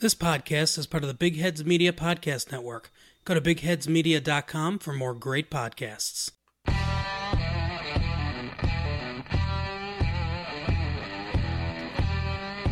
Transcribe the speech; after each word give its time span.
This 0.00 0.14
podcast 0.14 0.78
is 0.78 0.86
part 0.86 1.02
of 1.02 1.08
the 1.08 1.14
Big 1.14 1.38
Heads 1.38 1.64
Media 1.64 1.92
Podcast 1.92 2.52
Network. 2.52 2.92
Go 3.24 3.34
to 3.34 3.40
bigheadsmedia.com 3.40 4.78
for 4.78 4.92
more 4.92 5.12
great 5.12 5.50
podcasts. 5.50 6.30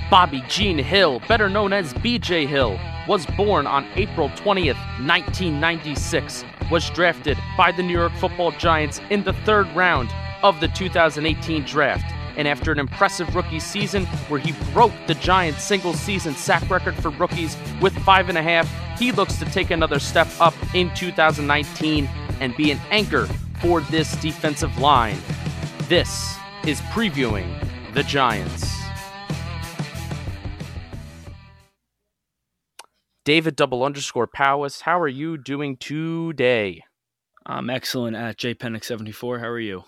Bobby 0.09 0.45
Gene 0.49 0.79
Hill, 0.79 1.21
better 1.27 1.49
known 1.49 1.73
as 1.73 1.93
BJ 1.95 2.47
Hill, 2.47 2.79
was 3.09 3.27
born 3.37 3.67
on 3.67 3.89
April 3.97 4.29
20th, 4.29 4.79
1996, 5.05 6.45
was 6.71 6.89
drafted 6.91 7.37
by 7.59 7.73
the 7.73 7.83
New 7.83 7.99
York 7.99 8.13
Football 8.21 8.53
Giants 8.53 9.01
in 9.11 9.25
the 9.25 9.33
third 9.33 9.67
round 9.75 10.11
of 10.45 10.61
the 10.61 10.69
2018 10.69 11.65
draft. 11.65 12.16
And 12.37 12.47
after 12.47 12.71
an 12.71 12.79
impressive 12.79 13.35
rookie 13.35 13.61
season 13.61 14.07
where 14.29 14.41
he 14.41 14.53
broke 14.73 14.93
the 15.07 15.15
Giants' 15.15 15.65
single 15.65 15.95
season 15.95 16.35
sack 16.35 16.69
record 16.69 16.95
for 16.97 17.11
rookies 17.11 17.57
with 17.81 17.97
five 18.01 18.29
and 18.29 18.37
a 18.37 18.43
half, 18.43 18.71
he 18.99 19.13
looks 19.13 19.37
to 19.39 19.45
take 19.47 19.71
another 19.71 19.99
step 19.99 20.29
up 20.41 20.55
in 20.75 20.93
2019 20.95 22.09
and 22.41 22.57
be 22.57 22.71
an 22.71 22.81
anchor 22.91 23.27
for 23.61 23.81
this 23.83 24.15
defensive 24.17 24.77
line. 24.79 25.19
This 25.89 26.37
is 26.67 26.81
previewing 26.83 27.49
the 27.95 28.03
Giants. 28.03 28.77
David 33.25 33.57
double 33.57 33.83
underscore 33.83 34.29
Powis, 34.29 34.83
how 34.83 35.01
are 35.01 35.09
you 35.09 35.37
doing 35.37 35.77
today? 35.77 36.85
I'm 37.45 37.71
excellent 37.71 38.17
at 38.17 38.37
jpenick74. 38.39 39.41
How 39.41 39.49
are 39.49 39.59
you? 39.59 39.85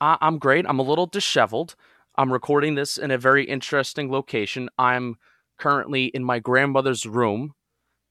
Uh, 0.00 0.16
I'm 0.20 0.38
great. 0.38 0.64
I'm 0.68 0.78
a 0.78 0.82
little 0.82 1.06
disheveled. 1.06 1.74
I'm 2.16 2.32
recording 2.32 2.74
this 2.74 2.98
in 2.98 3.10
a 3.10 3.18
very 3.18 3.44
interesting 3.44 4.10
location. 4.10 4.68
I'm 4.78 5.16
currently 5.58 6.06
in 6.06 6.24
my 6.24 6.38
grandmother's 6.38 7.06
room 7.06 7.54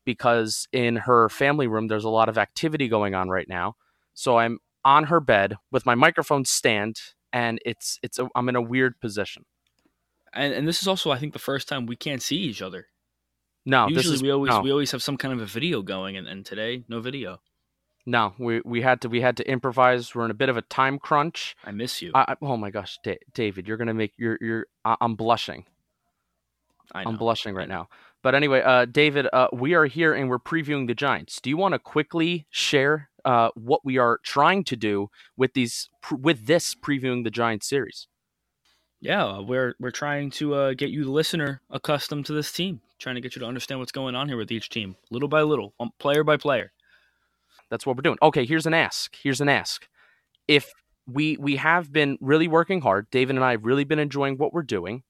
because 0.06 0.68
in 0.72 0.96
her 0.96 1.30
family 1.30 1.68
room 1.68 1.88
there's 1.88 2.06
a 2.06 2.10
lot 2.10 2.30
of 2.30 2.38
activity 2.38 2.88
going 2.88 3.16
on 3.16 3.30
right 3.30 3.48
now. 3.48 3.76
So 4.14 4.38
I'm 4.38 4.60
on 4.86 5.06
her 5.06 5.20
bed 5.20 5.56
with 5.72 5.86
my 5.86 5.96
microphone 5.96 6.46
stand 6.46 6.98
and 7.34 7.60
it's 7.66 8.00
it's 8.02 8.18
a, 8.20 8.30
I'm 8.36 8.48
in 8.50 8.56
a 8.56 8.62
weird 8.62 9.00
position. 9.00 9.46
And, 10.34 10.54
and 10.54 10.68
this 10.68 10.82
is 10.82 10.88
also, 10.88 11.12
I 11.12 11.18
think, 11.18 11.34
the 11.34 11.40
first 11.40 11.68
time 11.68 11.86
we 11.86 11.96
can't 11.96 12.22
see 12.22 12.38
each 12.38 12.62
other. 12.62 12.88
No, 13.66 13.88
Usually 13.90 14.16
is, 14.16 14.24
we 14.24 14.32
always 14.32 14.50
no. 14.50 14.62
we 14.62 14.72
always 14.72 14.92
have 14.92 15.04
some 15.04 15.18
kind 15.18 15.34
of 15.34 15.42
a 15.42 15.46
video 15.46 15.82
going, 15.82 16.16
and, 16.16 16.26
and 16.26 16.46
today 16.46 16.86
no 16.88 17.02
video. 17.02 17.42
No, 18.08 18.34
we 18.40 18.62
we 18.64 18.82
had 18.82 19.02
to 19.02 19.10
we 19.10 19.20
had 19.20 19.36
to 19.36 19.52
improvise. 19.52 20.16
We're 20.16 20.24
in 20.24 20.32
a 20.32 20.34
bit 20.34 20.48
of 20.48 20.56
a 20.56 20.62
time 20.62 20.98
crunch. 20.98 21.58
I 21.66 21.72
miss 21.72 22.02
you. 22.02 22.12
I, 22.16 22.24
I, 22.30 22.36
oh 22.42 22.56
my 22.56 22.70
gosh, 22.70 22.98
da- 23.04 23.20
David, 23.34 23.68
you're 23.68 23.76
gonna 23.76 23.94
make 23.94 24.14
you're 24.18 24.38
you're 24.40 24.68
I, 24.86 24.96
I'm 25.02 25.16
blushing. 25.16 25.66
I 26.94 27.04
know. 27.04 27.10
I'm 27.10 27.18
blushing 27.18 27.54
right 27.54 27.68
now. 27.68 27.90
But 28.24 28.34
anyway, 28.34 28.62
uh, 28.62 28.86
David, 28.86 29.28
uh, 29.34 29.50
we 29.52 29.74
are 29.74 29.88
here 29.88 30.14
and 30.14 30.30
we're 30.30 30.40
previewing 30.40 30.88
the 30.88 30.96
Giants. 30.96 31.42
Do 31.42 31.50
you 31.50 31.58
want 31.58 31.74
to 31.74 31.80
quickly 31.80 32.48
share 32.50 33.10
uh, 33.26 33.50
what 33.56 33.84
we 33.84 33.98
are 33.98 34.22
trying 34.24 34.64
to 34.64 34.78
do 34.78 35.10
with 35.36 35.54
these 35.54 35.90
with 36.10 36.46
this 36.46 36.76
previewing 36.76 37.26
the 37.26 37.30
Giants 37.30 37.68
series? 37.68 38.08
Yeah, 39.02 39.26
uh, 39.26 39.42
we're 39.42 39.76
we're 39.82 39.92
trying 39.92 40.32
to 40.32 40.56
uh, 40.56 40.74
get 40.76 40.92
you, 40.92 41.04
the 41.04 41.12
listener, 41.12 41.62
accustomed 41.70 42.26
to 42.28 42.34
this 42.34 42.54
team. 42.54 42.80
Trying 43.00 43.16
to 43.16 43.22
get 43.22 43.36
you 43.36 43.42
to 43.42 43.46
understand 43.46 43.82
what's 43.82 43.92
going 43.92 44.16
on 44.16 44.30
here 44.30 44.38
with 44.38 44.52
each 44.52 44.70
team, 44.70 44.96
little 45.12 45.28
by 45.28 45.42
little, 45.42 45.74
um, 45.80 45.92
player 46.00 46.24
by 46.24 46.38
player. 46.38 46.72
That's 47.70 47.86
what 47.86 47.96
we're 47.96 48.02
doing. 48.02 48.18
Okay, 48.22 48.46
here's 48.46 48.66
an 48.66 48.74
ask. 48.74 49.16
Here's 49.22 49.42
an 49.42 49.50
ask. 49.50 49.88
If 50.48 50.72
we 51.06 51.38
we 51.38 51.56
have 51.58 51.92
been 51.92 52.18
really 52.22 52.48
working 52.48 52.82
hard, 52.82 53.10
David 53.12 53.36
and 53.36 53.46
I 53.46 53.52
have 53.52 53.66
really 53.66 53.84
been 53.84 54.00
enjoying 54.00 54.38
what 54.38 54.54
we're 54.54 54.64
doing, 54.64 55.04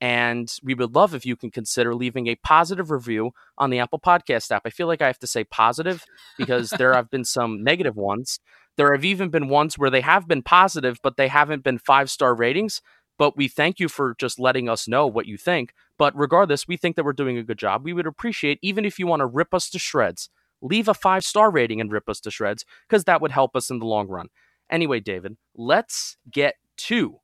and 0.00 0.52
we 0.62 0.74
would 0.74 0.94
love 0.94 1.14
if 1.14 1.26
you 1.26 1.36
can 1.36 1.50
consider 1.50 1.94
leaving 1.94 2.26
a 2.26 2.36
positive 2.36 2.90
review 2.90 3.32
on 3.58 3.70
the 3.70 3.78
Apple 3.78 4.00
Podcast 4.00 4.50
app. 4.50 4.62
I 4.64 4.70
feel 4.70 4.86
like 4.86 5.02
I 5.02 5.06
have 5.06 5.18
to 5.20 5.26
say 5.26 5.44
positive 5.44 6.04
because 6.38 6.70
there 6.70 6.94
have 6.94 7.10
been 7.10 7.24
some 7.24 7.62
negative 7.62 7.96
ones. 7.96 8.40
There 8.76 8.92
have 8.92 9.04
even 9.04 9.28
been 9.28 9.48
ones 9.48 9.76
where 9.76 9.90
they 9.90 10.00
have 10.00 10.26
been 10.26 10.42
positive, 10.42 10.98
but 11.02 11.16
they 11.16 11.28
haven't 11.28 11.62
been 11.62 11.78
five 11.78 12.10
star 12.10 12.34
ratings. 12.34 12.80
But 13.18 13.36
we 13.36 13.48
thank 13.48 13.78
you 13.78 13.88
for 13.88 14.14
just 14.18 14.40
letting 14.40 14.70
us 14.70 14.88
know 14.88 15.06
what 15.06 15.26
you 15.26 15.36
think. 15.36 15.74
But 15.98 16.16
regardless, 16.16 16.66
we 16.66 16.78
think 16.78 16.96
that 16.96 17.04
we're 17.04 17.12
doing 17.12 17.36
a 17.36 17.42
good 17.42 17.58
job. 17.58 17.84
We 17.84 17.92
would 17.92 18.06
appreciate, 18.06 18.58
even 18.62 18.86
if 18.86 18.98
you 18.98 19.06
want 19.06 19.20
to 19.20 19.26
rip 19.26 19.52
us 19.52 19.68
to 19.70 19.78
shreds, 19.78 20.30
leave 20.62 20.88
a 20.88 20.94
five 20.94 21.24
star 21.24 21.50
rating 21.50 21.80
and 21.80 21.92
rip 21.92 22.08
us 22.08 22.20
to 22.20 22.30
shreds 22.30 22.64
because 22.88 23.04
that 23.04 23.20
would 23.20 23.30
help 23.30 23.56
us 23.56 23.70
in 23.70 23.78
the 23.78 23.86
long 23.86 24.08
run. 24.08 24.28
Anyway, 24.70 25.00
David, 25.00 25.36
let's 25.56 26.16
get 26.30 26.54
to 26.76 27.20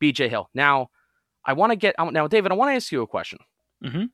BJ 0.00 0.28
Hill. 0.28 0.48
Now, 0.54 0.90
I 1.44 1.52
want 1.52 1.70
to 1.72 1.76
get 1.76 1.94
now, 1.98 2.26
David. 2.26 2.52
I 2.52 2.54
want 2.54 2.70
to 2.70 2.74
ask 2.74 2.92
you 2.92 3.02
a 3.02 3.06
question. 3.06 3.38
Mm-hmm. 3.84 4.04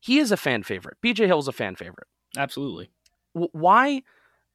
He 0.00 0.18
is 0.18 0.32
a 0.32 0.36
fan 0.36 0.62
favorite. 0.62 0.96
BJ 1.04 1.26
Hill 1.26 1.38
is 1.38 1.48
a 1.48 1.52
fan 1.52 1.76
favorite. 1.76 2.06
Absolutely. 2.36 2.90
Why 3.32 4.02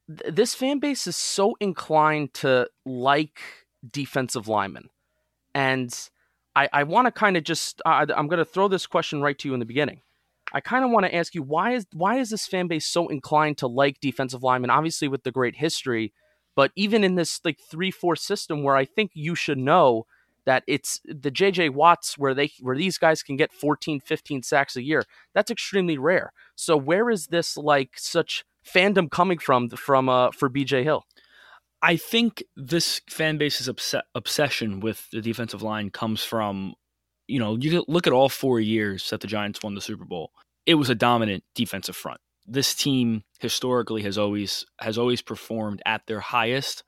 th- 0.08 0.34
this 0.34 0.56
fan 0.56 0.80
base 0.80 1.08
is 1.08 1.16
so 1.16 1.56
inclined 1.60 2.34
to 2.36 2.68
like 2.86 3.40
defensive 3.90 4.48
linemen, 4.48 4.90
and 5.54 6.10
I, 6.56 6.70
I 6.74 6.84
want 6.84 7.06
to 7.06 7.12
kind 7.12 7.38
of 7.38 7.44
just 7.44 7.82
I'm 7.86 8.28
going 8.28 8.40
to 8.40 8.46
throw 8.46 8.68
this 8.68 8.88
question 8.88 9.22
right 9.22 9.38
to 9.40 9.48
you 9.48 9.54
in 9.54 9.60
the 9.60 9.66
beginning. 9.66 10.02
I 10.54 10.62
kind 10.62 10.86
of 10.86 10.92
want 10.92 11.06
to 11.06 11.16
ask 11.16 11.36
you 11.36 11.44
why 11.44 11.74
is 11.74 11.86
why 11.94 12.20
is 12.20 12.30
this 12.30 12.48
fan 12.48 12.68
base 12.68 12.86
so 12.86 13.08
inclined 13.08 13.58
to 13.60 13.68
like 13.68 14.00
defensive 14.00 14.44
linemen? 14.44 14.70
Obviously, 14.70 15.08
with 15.08 15.24
the 15.24 15.32
great 15.32 15.58
history, 15.58 16.14
but 16.56 16.72
even 16.76 17.04
in 17.04 17.16
this 17.16 17.40
like 17.44 17.60
three 17.60 17.92
four 17.92 18.16
system, 18.16 18.64
where 18.64 18.76
I 18.76 18.86
think 18.86 19.12
you 19.14 19.36
should 19.36 19.58
know 19.58 20.06
that 20.46 20.64
it's 20.66 21.02
the 21.04 21.30
JJ 21.30 21.72
Watts 21.72 22.18
where 22.18 22.34
they 22.34 22.52
where 22.62 22.78
these 22.78 22.98
guys 22.98 23.22
can 23.22 23.36
get 23.36 23.52
14, 23.52 24.00
15 24.00 24.44
sacks 24.44 24.78
a 24.78 24.82
year. 24.82 25.04
That's 25.34 25.52
extremely 25.52 25.98
rare. 25.98 26.32
So 26.56 26.78
where 26.78 27.10
is 27.10 27.28
this 27.28 27.58
like 27.58 27.92
such 27.96 28.46
fandom 28.66 29.12
coming 29.12 29.40
from 29.40 29.70
from 29.70 30.08
uh 30.08 30.32
for 30.32 30.50
BJ 30.50 30.84
Hill? 30.84 31.06
I 31.82 31.98
think 31.98 32.44
this 32.56 33.02
fan 33.10 33.38
base's 33.38 33.70
obs- 33.70 33.94
obsession 34.16 34.80
with 34.80 35.10
the 35.12 35.22
defensive 35.22 35.62
line 35.62 35.90
comes 35.92 36.24
from 36.24 36.76
you 37.28 37.40
know, 37.40 37.58
you 37.58 37.84
look 37.88 38.08
at 38.08 38.14
all 38.14 38.30
four 38.30 38.60
years 38.60 39.10
that 39.10 39.22
the 39.22 39.28
Giants 39.28 39.62
won 39.62 39.76
the 39.76 39.82
Super 39.82 40.06
Bowl. 40.06 40.32
It 40.66 40.76
was 40.76 40.90
a 40.90 40.96
dominant 40.96 41.44
defensive 41.56 41.96
front. 41.96 42.20
This 42.46 42.74
team 42.74 43.24
historically 43.40 44.04
has 44.04 44.18
always 44.18 44.66
has 44.80 44.98
always 44.98 45.22
performed 45.22 45.82
at 45.86 46.02
their 46.08 46.22
highest 46.22 46.84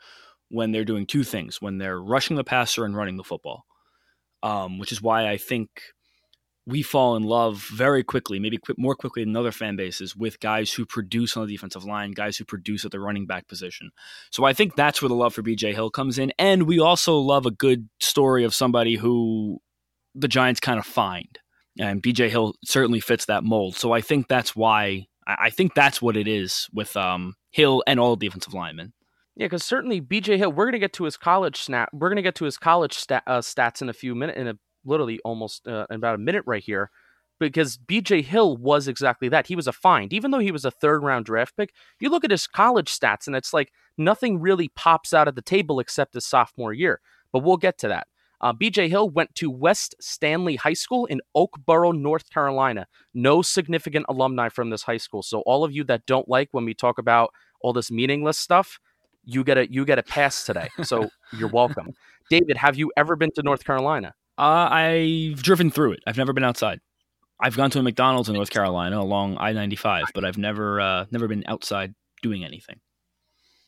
when 0.49 0.71
they're 0.71 0.85
doing 0.85 1.05
two 1.05 1.23
things: 1.23 1.61
when 1.61 1.77
they're 1.77 2.01
rushing 2.01 2.37
the 2.37 2.43
passer 2.43 2.85
and 2.85 2.95
running 2.95 3.17
the 3.17 3.23
football. 3.23 3.65
Um, 4.41 4.79
which 4.79 4.93
is 4.93 5.01
why 5.01 5.27
I 5.27 5.35
think 5.35 5.69
we 6.65 6.81
fall 6.81 7.15
in 7.15 7.23
love 7.23 7.67
very 7.73 8.03
quickly, 8.03 8.39
maybe 8.39 8.57
qu- 8.57 8.75
more 8.77 8.95
quickly 8.95 9.23
than 9.23 9.35
other 9.35 9.51
fan 9.51 9.75
bases, 9.75 10.15
with 10.15 10.39
guys 10.39 10.71
who 10.71 10.85
produce 10.85 11.35
on 11.35 11.45
the 11.45 11.53
defensive 11.53 11.83
line, 11.83 12.11
guys 12.11 12.37
who 12.37 12.45
produce 12.45 12.85
at 12.85 12.91
the 12.91 12.99
running 12.99 13.25
back 13.25 13.47
position. 13.47 13.91
So 14.31 14.45
I 14.45 14.53
think 14.53 14.75
that's 14.75 15.01
where 15.01 15.09
the 15.09 15.15
love 15.15 15.33
for 15.33 15.41
BJ 15.41 15.73
Hill 15.73 15.89
comes 15.89 16.17
in, 16.17 16.31
and 16.37 16.63
we 16.63 16.79
also 16.79 17.17
love 17.17 17.45
a 17.45 17.51
good 17.51 17.89
story 17.99 18.43
of 18.43 18.53
somebody 18.53 18.95
who 18.95 19.59
the 20.15 20.27
Giants 20.27 20.59
kind 20.59 20.79
of 20.79 20.85
find. 20.85 21.39
And 21.79 22.03
BJ 22.03 22.29
Hill 22.29 22.55
certainly 22.65 22.99
fits 22.99 23.25
that 23.25 23.43
mold. 23.43 23.75
So 23.75 23.93
I 23.93 24.01
think 24.01 24.27
that's 24.27 24.55
why 24.55 25.07
I 25.37 25.49
think 25.49 25.75
that's 25.75 26.01
what 26.01 26.17
it 26.17 26.27
is 26.27 26.67
with 26.73 26.97
um, 26.97 27.35
Hill 27.51 27.83
and 27.85 27.99
all 27.99 28.15
defensive 28.15 28.53
linemen. 28.53 28.93
Yeah, 29.35 29.45
because 29.45 29.63
certainly 29.63 30.01
BJ 30.01 30.37
Hill, 30.37 30.51
we're 30.51 30.65
gonna 30.65 30.79
get 30.79 30.93
to 30.93 31.05
his 31.05 31.15
college 31.15 31.61
snap. 31.61 31.89
We're 31.93 32.09
gonna 32.09 32.21
get 32.21 32.35
to 32.35 32.45
his 32.45 32.57
college 32.57 32.93
stat, 32.93 33.23
uh, 33.27 33.39
stats 33.39 33.81
in 33.81 33.89
a 33.89 33.93
few 33.93 34.15
minutes, 34.15 34.37
in 34.37 34.47
a 34.47 34.55
literally 34.83 35.19
almost 35.23 35.67
uh, 35.67 35.85
in 35.89 35.95
about 35.95 36.15
a 36.15 36.17
minute 36.17 36.43
right 36.45 36.63
here, 36.63 36.89
because 37.39 37.77
BJ 37.77 38.21
Hill 38.21 38.57
was 38.57 38.87
exactly 38.87 39.29
that. 39.29 39.47
He 39.47 39.55
was 39.55 39.67
a 39.67 39.71
find, 39.71 40.11
even 40.11 40.31
though 40.31 40.39
he 40.39 40.51
was 40.51 40.65
a 40.65 40.71
third 40.71 41.03
round 41.03 41.25
draft 41.25 41.55
pick. 41.55 41.73
You 42.01 42.09
look 42.09 42.25
at 42.25 42.31
his 42.31 42.47
college 42.47 42.91
stats, 42.91 43.27
and 43.27 43.35
it's 43.35 43.53
like 43.53 43.71
nothing 43.97 44.41
really 44.41 44.69
pops 44.75 45.13
out 45.13 45.29
of 45.29 45.35
the 45.35 45.41
table 45.41 45.79
except 45.79 46.15
his 46.15 46.25
sophomore 46.25 46.73
year. 46.73 46.99
But 47.31 47.43
we'll 47.43 47.57
get 47.57 47.77
to 47.79 47.87
that. 47.89 48.07
Uh, 48.41 48.53
BJ 48.53 48.89
Hill 48.89 49.09
went 49.09 49.33
to 49.35 49.49
West 49.51 49.95
Stanly 50.01 50.57
High 50.57 50.73
School 50.73 51.05
in 51.05 51.21
Oakboro, 51.35 51.97
North 51.97 52.29
Carolina. 52.29 52.87
No 53.13 53.41
significant 53.41 54.05
alumni 54.09 54.49
from 54.49 54.69
this 54.69 54.83
high 54.83 54.97
school. 54.97 55.21
So 55.23 55.41
all 55.41 55.63
of 55.63 55.73
you 55.73 55.83
that 55.85 56.05
don't 56.05 56.27
like 56.29 56.49
when 56.51 56.65
we 56.65 56.73
talk 56.73 56.97
about 56.97 57.31
all 57.61 57.73
this 57.73 57.91
meaningless 57.91 58.37
stuff, 58.37 58.79
you 59.25 59.43
get 59.43 59.57
a 59.57 59.71
you 59.71 59.85
get 59.85 59.99
a 59.99 60.03
pass 60.03 60.45
today. 60.45 60.69
So 60.83 61.09
you're 61.37 61.49
welcome. 61.49 61.93
David, 62.29 62.57
have 62.57 62.77
you 62.77 62.91
ever 62.95 63.15
been 63.15 63.31
to 63.35 63.43
North 63.43 63.63
Carolina? 63.63 64.13
Uh, 64.37 64.67
I've 64.71 65.43
driven 65.43 65.69
through 65.69 65.93
it. 65.93 65.99
I've 66.07 66.17
never 66.17 66.31
been 66.31 66.45
outside. 66.45 66.79
I've 67.41 67.55
gone 67.55 67.71
to 67.71 67.79
a 67.79 67.83
McDonald's 67.83 68.29
in 68.29 68.35
North 68.35 68.49
Carolina 68.49 68.99
along 68.99 69.37
I 69.37 69.53
ninety 69.53 69.75
five, 69.75 70.05
but 70.13 70.25
I've 70.25 70.37
never 70.37 70.79
uh, 70.79 71.05
never 71.11 71.27
been 71.27 71.43
outside 71.47 71.93
doing 72.21 72.43
anything. 72.43 72.79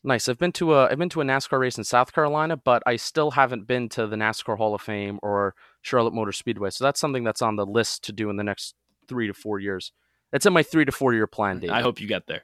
Nice. 0.04 0.28
I've 0.28 0.38
been 0.38 0.52
to 0.52 0.74
a 0.74 0.88
I've 0.88 0.98
been 0.98 1.08
to 1.10 1.20
a 1.20 1.24
NASCAR 1.24 1.60
race 1.60 1.78
in 1.78 1.84
South 1.84 2.12
Carolina, 2.12 2.56
but 2.56 2.82
I 2.86 2.96
still 2.96 3.32
haven't 3.32 3.66
been 3.66 3.88
to 3.90 4.06
the 4.06 4.16
NASCAR 4.16 4.56
Hall 4.56 4.74
of 4.74 4.82
Fame 4.82 5.20
or 5.22 5.54
Charlotte 5.80 6.14
Motor 6.14 6.32
Speedway. 6.32 6.70
So 6.70 6.84
that's 6.84 7.00
something 7.00 7.24
that's 7.24 7.42
on 7.42 7.56
the 7.56 7.66
list 7.66 8.02
to 8.04 8.12
do 8.12 8.28
in 8.28 8.36
the 8.36 8.42
next 8.42 8.74
three 9.08 9.28
to 9.28 9.34
four 9.34 9.60
years. 9.60 9.92
That's 10.32 10.46
in 10.46 10.52
my 10.52 10.62
three 10.62 10.84
to 10.84 10.92
four 10.92 11.14
year 11.14 11.26
plan, 11.26 11.60
Dave. 11.60 11.70
I 11.70 11.82
hope 11.82 12.00
you 12.00 12.08
get 12.08 12.26
there. 12.26 12.42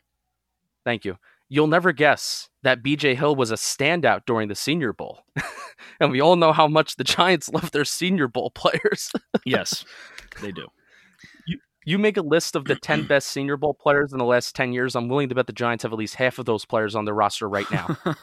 Thank 0.85 1.05
you. 1.05 1.19
You'll 1.49 1.67
never 1.67 1.93
guess 1.93 2.51
that 2.63 2.83
BJ 2.83 3.17
Hill 3.17 3.35
was 3.35 3.51
a 3.51 3.55
standout 3.55 4.27
during 4.27 4.49
the 4.49 4.55
Senior 4.55 4.93
Bowl. 4.93 5.21
and 6.01 6.11
we 6.11 6.21
all 6.21 6.37
know 6.37 6.53
how 6.53 6.69
much 6.69 6.97
the 6.97 7.05
Giants 7.05 7.49
love 7.53 7.71
their 7.71 7.85
Senior 7.85 8.29
Bowl 8.29 8.51
players. 8.51 9.11
yes, 9.47 9.85
they 10.43 10.53
do. 10.53 10.69
You 11.89 11.99
make 11.99 12.17
a 12.17 12.23
list 12.23 12.57
of 12.57 12.65
the 12.65 12.77
10 12.77 13.07
best 13.09 13.29
Senior 13.29 13.57
Bowl 13.57 13.75
players 13.75 14.13
in 14.13 14.19
the 14.19 14.25
last 14.25 14.55
10 14.55 14.73
years, 14.73 14.95
I'm 14.95 15.09
willing 15.09 15.29
to 15.29 15.35
bet 15.35 15.47
the 15.47 15.53
Giants 15.53 15.83
have 15.83 15.93
at 15.93 15.99
least 15.99 16.17
half 16.17 16.39
of 16.39 16.47
those 16.47 16.65
players 16.65 16.95
on 16.95 17.05
their 17.05 17.15
roster 17.15 17.49
right 17.49 17.71
now. 17.71 17.97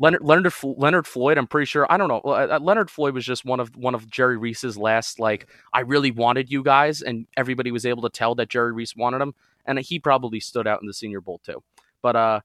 Leonard, 0.00 0.22
Leonard 0.22 0.52
Leonard 0.64 1.06
Floyd, 1.06 1.38
I'm 1.38 1.46
pretty 1.46 1.66
sure. 1.66 1.86
I 1.88 1.96
don't 1.96 2.08
know. 2.08 2.18
Uh, 2.20 2.58
Leonard 2.60 2.90
Floyd 2.90 3.14
was 3.14 3.24
just 3.24 3.44
one 3.44 3.60
of 3.60 3.76
one 3.76 3.94
of 3.94 4.10
Jerry 4.10 4.36
Reese's 4.36 4.76
last 4.76 5.20
like 5.20 5.48
I 5.72 5.80
really 5.80 6.10
wanted 6.10 6.50
you 6.50 6.64
guys, 6.64 7.00
and 7.00 7.28
everybody 7.36 7.70
was 7.70 7.86
able 7.86 8.02
to 8.02 8.08
tell 8.08 8.34
that 8.34 8.48
Jerry 8.48 8.72
Reese 8.72 8.96
wanted 8.96 9.20
him, 9.20 9.34
and 9.66 9.78
he 9.78 10.00
probably 10.00 10.40
stood 10.40 10.66
out 10.66 10.80
in 10.80 10.88
the 10.88 10.94
Senior 10.94 11.20
Bowl 11.20 11.40
too. 11.44 11.62
But 12.02 12.16
uh, 12.16 12.40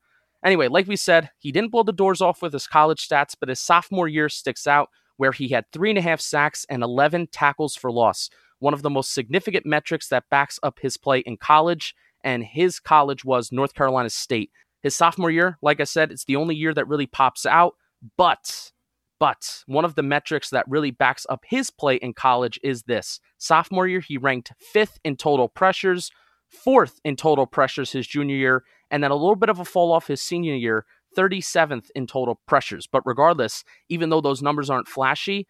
anyway, 0.46 0.68
like 0.68 0.88
we 0.88 0.96
said, 0.96 1.32
he 1.40 1.52
didn't 1.52 1.72
blow 1.72 1.82
the 1.82 1.92
doors 1.92 2.22
off 2.22 2.44
with 2.44 2.54
his 2.54 2.68
college 2.68 3.08
stats, 3.08 3.34
but 3.40 3.50
his 3.50 3.60
sophomore 3.60 4.08
year 4.08 4.30
sticks 4.30 4.68
out 4.68 4.90
where 5.18 5.32
he 5.32 5.50
had 5.50 5.66
three 5.72 5.90
and 5.90 5.98
a 5.98 6.04
half 6.04 6.22
sacks 6.22 6.68
and 6.70 6.84
11 6.84 7.28
tackles 7.32 7.76
for 7.76 7.92
loss. 7.92 8.30
One 8.60 8.74
of 8.74 8.82
the 8.82 8.90
most 8.90 9.14
significant 9.14 9.66
metrics 9.66 10.10
that 10.10 10.30
backs 10.30 10.60
up 10.64 10.80
his 10.80 10.98
play 10.98 11.20
in 11.20 11.38
college, 11.38 11.96
and 12.24 12.44
his 12.44 12.80
college 12.80 13.24
was 13.24 13.52
North 13.52 13.74
Carolina 13.74 14.10
State. 14.10 14.52
His 14.82 14.96
sophomore 14.96 15.32
year, 15.32 15.58
like 15.62 15.80
I 15.80 15.86
said, 15.86 16.12
it's 16.12 16.26
the 16.26 16.36
only 16.36 16.56
year 16.56 16.74
that 16.74 16.88
really 16.88 17.08
pops 17.08 17.46
out. 17.46 17.76
But, 18.18 18.72
but 19.20 19.64
one 19.66 19.86
of 19.86 19.96
the 19.96 20.04
metrics 20.04 20.50
that 20.50 20.68
really 20.68 20.92
backs 20.92 21.26
up 21.30 21.44
his 21.48 21.70
play 21.70 21.96
in 21.96 22.14
college 22.14 22.60
is 22.64 22.84
this. 22.84 23.20
Sophomore 23.38 23.88
year, 23.88 24.00
he 24.00 24.18
ranked 24.18 24.54
fifth 24.58 25.00
in 25.04 25.18
total 25.18 25.50
pressures, 25.50 26.12
fourth 26.48 27.00
in 27.04 27.16
total 27.16 27.46
pressures 27.46 27.92
his 27.92 28.08
junior 28.08 28.36
year, 28.36 28.64
and 28.90 29.04
then 29.04 29.12
a 29.12 29.16
little 29.16 29.36
bit 29.36 29.50
of 29.50 29.60
a 29.60 29.66
fall 29.66 29.92
off 29.92 30.08
his 30.08 30.22
senior 30.22 30.56
year, 30.56 30.86
37th 31.18 31.90
in 31.96 32.08
total 32.08 32.40
pressures. 32.48 32.88
But 32.88 33.04
regardless, 33.06 33.64
even 33.90 34.10
though 34.10 34.22
those 34.22 34.42
numbers 34.42 34.70
aren't 34.70 34.88
flashy, 34.88 35.48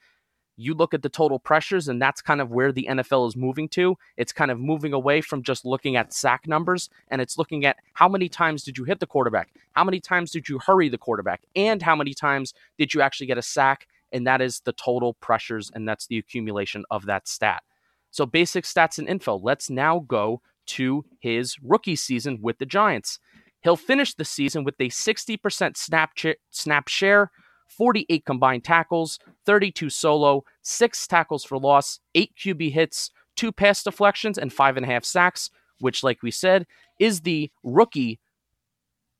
you 0.59 0.73
look 0.73 0.93
at 0.93 1.01
the 1.01 1.09
total 1.09 1.39
pressures, 1.39 1.87
and 1.87 2.01
that's 2.01 2.21
kind 2.21 2.41
of 2.41 2.51
where 2.51 2.71
the 2.71 2.87
NFL 2.89 3.27
is 3.27 3.35
moving 3.35 3.69
to. 3.69 3.97
It's 4.17 4.33
kind 4.33 4.51
of 4.51 4.59
moving 4.59 4.91
away 4.91 5.21
from 5.21 5.41
just 5.41 5.65
looking 5.65 5.95
at 5.95 6.13
sack 6.13 6.47
numbers, 6.47 6.89
and 7.07 7.21
it's 7.21 7.37
looking 7.37 7.65
at 7.65 7.77
how 7.93 8.09
many 8.09 8.27
times 8.27 8.63
did 8.63 8.77
you 8.77 8.83
hit 8.83 8.99
the 8.99 9.07
quarterback, 9.07 9.49
how 9.71 9.85
many 9.85 9.99
times 10.01 10.31
did 10.31 10.49
you 10.49 10.59
hurry 10.59 10.89
the 10.89 10.97
quarterback, 10.97 11.41
and 11.55 11.81
how 11.81 11.95
many 11.95 12.13
times 12.13 12.53
did 12.77 12.93
you 12.93 13.01
actually 13.01 13.27
get 13.27 13.37
a 13.37 13.41
sack, 13.41 13.87
and 14.11 14.27
that 14.27 14.41
is 14.41 14.59
the 14.59 14.73
total 14.73 15.13
pressures, 15.15 15.71
and 15.73 15.87
that's 15.87 16.07
the 16.07 16.17
accumulation 16.17 16.83
of 16.91 17.05
that 17.05 17.27
stat. 17.27 17.63
So, 18.11 18.25
basic 18.25 18.65
stats 18.65 18.99
and 18.99 19.07
info. 19.07 19.37
Let's 19.37 19.69
now 19.69 19.99
go 19.99 20.41
to 20.67 21.05
his 21.19 21.55
rookie 21.63 21.95
season 21.95 22.39
with 22.41 22.57
the 22.57 22.65
Giants. 22.65 23.19
He'll 23.61 23.77
finish 23.77 24.13
the 24.13 24.25
season 24.25 24.63
with 24.63 24.75
a 24.79 24.89
60% 24.89 25.77
snap, 25.77 26.15
ch- 26.15 26.37
snap 26.49 26.87
share, 26.87 27.31
48 27.69 28.25
combined 28.25 28.63
tackles, 28.63 29.19
32 29.45 29.89
solo, 29.89 30.43
six 30.61 31.07
tackles 31.07 31.43
for 31.45 31.57
loss, 31.57 31.99
eight 32.15 32.33
QB 32.37 32.71
hits, 32.71 33.11
two 33.35 33.51
pass 33.51 33.83
deflections, 33.83 34.37
and 34.37 34.51
five 34.51 34.75
and 34.75 34.85
a 34.85 34.89
half 34.89 35.05
sacks, 35.05 35.49
which, 35.79 36.03
like 36.03 36.21
we 36.21 36.31
said, 36.31 36.65
is 36.99 37.21
the 37.21 37.49
rookie 37.63 38.19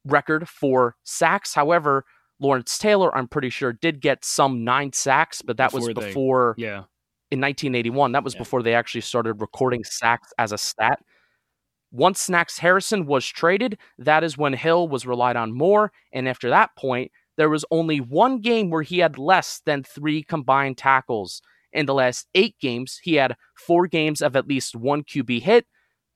record 0.06 0.48
for 0.50 0.96
sacks. 1.04 1.54
However, 1.54 2.06
Lawrence 2.40 2.78
Taylor, 2.78 3.16
I'm 3.16 3.28
pretty 3.28 3.50
sure, 3.50 3.74
did 3.74 4.02
get 4.02 4.26
some 4.26 4.64
nine 4.64 4.94
sacks, 4.94 5.42
but 5.42 5.58
that 5.58 5.72
before 5.72 5.88
was 5.88 5.94
before. 5.94 6.56
They, 6.58 6.64
yeah. 6.64 6.84
In 7.32 7.40
1981, 7.42 8.14
that 8.14 8.24
was 8.24 8.34
yeah. 8.34 8.40
before 8.40 8.64
they 8.64 8.74
actually 8.74 9.02
started 9.02 9.34
recording 9.34 9.84
sacks 9.84 10.34
as 10.40 10.52
a 10.52 10.58
stat. 10.58 11.00
Once 11.92 12.22
Snacks 12.22 12.58
Harrison 12.58 13.06
was 13.06 13.26
traded, 13.26 13.78
that 14.00 14.24
is 14.24 14.38
when 14.38 14.54
Hill 14.54 14.88
was 14.88 15.06
relied 15.06 15.36
on 15.36 15.52
more. 15.52 15.92
And 16.12 16.28
after 16.28 16.50
that 16.50 16.76
point, 16.76 17.12
there 17.40 17.50
was 17.50 17.64
only 17.72 18.02
one 18.02 18.42
game 18.42 18.70
where 18.70 18.82
he 18.82 19.00
had 19.00 19.18
less 19.18 19.62
than 19.66 19.82
three 19.82 20.22
combined 20.22 20.78
tackles. 20.78 21.42
In 21.72 21.86
the 21.86 21.94
last 21.94 22.28
eight 22.36 22.60
games, 22.60 23.00
he 23.02 23.14
had 23.14 23.38
four 23.56 23.88
games 23.88 24.22
of 24.22 24.36
at 24.36 24.46
least 24.46 24.76
one 24.76 25.04
QB 25.04 25.44
hit. 25.44 25.66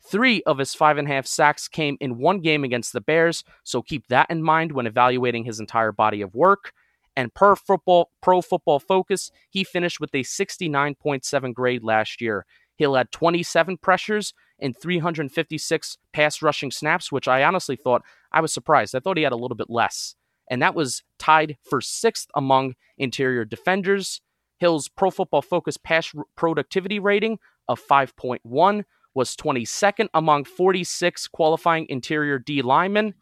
Three 0.05 0.43
of 0.43 0.57
his 0.57 0.75
five 0.75 0.97
and 0.97 1.07
a 1.07 1.11
half 1.11 1.25
sacks 1.25 1.69
came 1.69 1.95
in 2.01 2.17
one 2.17 2.41
game 2.41 2.65
against 2.65 2.91
the 2.91 2.99
Bears, 2.99 3.45
so 3.63 3.81
keep 3.81 4.05
that 4.07 4.29
in 4.29 4.43
mind 4.43 4.73
when 4.73 4.85
evaluating 4.85 5.45
his 5.45 5.61
entire 5.61 5.93
body 5.93 6.19
of 6.19 6.35
work. 6.35 6.73
And 7.15 7.33
per 7.33 7.55
football, 7.55 8.09
pro 8.21 8.41
football 8.41 8.81
focus, 8.81 9.31
he 9.49 9.63
finished 9.63 10.01
with 10.01 10.13
a 10.13 10.23
69.7 10.23 11.53
grade 11.53 11.83
last 11.85 12.19
year. 12.19 12.45
He'll 12.75 12.95
had 12.95 13.13
27 13.13 13.77
pressures 13.77 14.33
and 14.59 14.77
356 14.77 15.97
pass 16.11 16.41
rushing 16.41 16.71
snaps, 16.71 17.13
which 17.13 17.29
I 17.29 17.45
honestly 17.45 17.77
thought 17.77 18.03
I 18.33 18.41
was 18.41 18.53
surprised. 18.53 18.93
I 18.93 18.99
thought 18.99 19.15
he 19.15 19.23
had 19.23 19.31
a 19.31 19.37
little 19.37 19.55
bit 19.55 19.69
less 19.69 20.15
and 20.49 20.61
that 20.61 20.75
was 20.75 21.03
tied 21.19 21.57
for 21.63 21.81
sixth 21.81 22.27
among 22.35 22.75
interior 22.97 23.45
defenders. 23.45 24.21
Hill's 24.59 24.87
Pro 24.87 25.09
Football 25.09 25.41
Focus 25.41 25.77
pass 25.77 26.13
productivity 26.35 26.99
rating 26.99 27.39
of 27.67 27.81
5.1 27.81 28.83
was 29.13 29.35
22nd 29.35 30.07
among 30.13 30.43
46 30.45 31.27
qualifying 31.27 31.85
interior 31.89 32.39
D 32.39 32.61
linemen. 32.61 33.13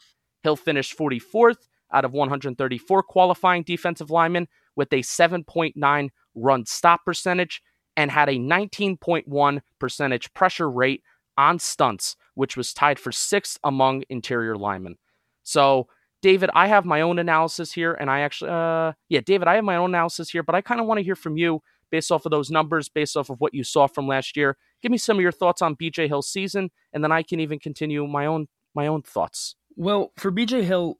Hill 0.44 0.56
finished 0.56 0.98
44th 0.98 1.68
out 1.94 2.06
of 2.06 2.14
134 2.14 3.04
qualifying 3.04 3.64
defensive 3.64 4.10
linemen 4.10 4.48
with 4.76 4.92
a 4.94 5.02
7.9 5.02 6.10
run 6.36 6.66
stop 6.66 7.06
percentage 7.06 7.62
and 7.98 8.12
had 8.12 8.30
a 8.30 8.38
19.1 8.38 9.60
percentage 9.80 10.34
pressure 10.34 10.70
rate 10.70 11.04
on 11.38 11.60
stunts, 11.60 12.16
which 12.36 12.56
was 12.56 12.74
tied 12.74 13.00
for 13.00 13.12
sixth 13.12 13.58
among 13.64 14.04
interior 14.10 14.56
linemen. 14.56 14.96
So 15.44 15.88
David, 16.22 16.50
I 16.54 16.68
have 16.68 16.86
my 16.86 17.02
own 17.02 17.20
analysis 17.20 17.72
here, 17.72 17.94
and 17.94 18.10
I 18.10 18.22
actually, 18.22 18.52
uh, 18.52 18.94
yeah, 19.10 19.22
David, 19.26 19.48
I 19.48 19.56
have 19.56 19.64
my 19.64 19.76
own 19.76 19.92
analysis 19.92 20.30
here, 20.30 20.44
but 20.44 20.56
I 20.56 20.62
kind 20.62 20.80
of 20.80 20.88
want 20.88 21.00
to 21.00 21.04
hear 21.04 21.16
from 21.16 21.38
you 21.38 21.62
based 21.90 22.12
off 22.12 22.26
of 22.26 22.32
those 22.32 22.50
numbers, 22.50 22.90
based 22.90 23.18
off 23.18 23.30
of 23.30 23.42
what 23.42 23.54
you 23.54 23.64
saw 23.64 23.88
from 23.88 24.08
last 24.08 24.38
year. 24.38 24.58
Give 24.82 24.92
me 24.92 24.98
some 24.98 25.18
of 25.18 25.22
your 25.22 25.32
thoughts 25.32 25.62
on 25.62 25.76
BJ 25.76 26.08
Hill's 26.08 26.30
season, 26.30 26.70
and 26.94 27.04
then 27.04 27.12
I 27.12 27.24
can 27.24 27.40
even 27.40 27.60
continue 27.60 28.06
my 28.08 28.26
own 28.26 28.48
my 28.74 28.88
own 28.88 29.02
thoughts. 29.02 29.56
Well, 29.76 30.12
for 30.18 30.32
BJ 30.32 30.64
Hill, 30.64 30.98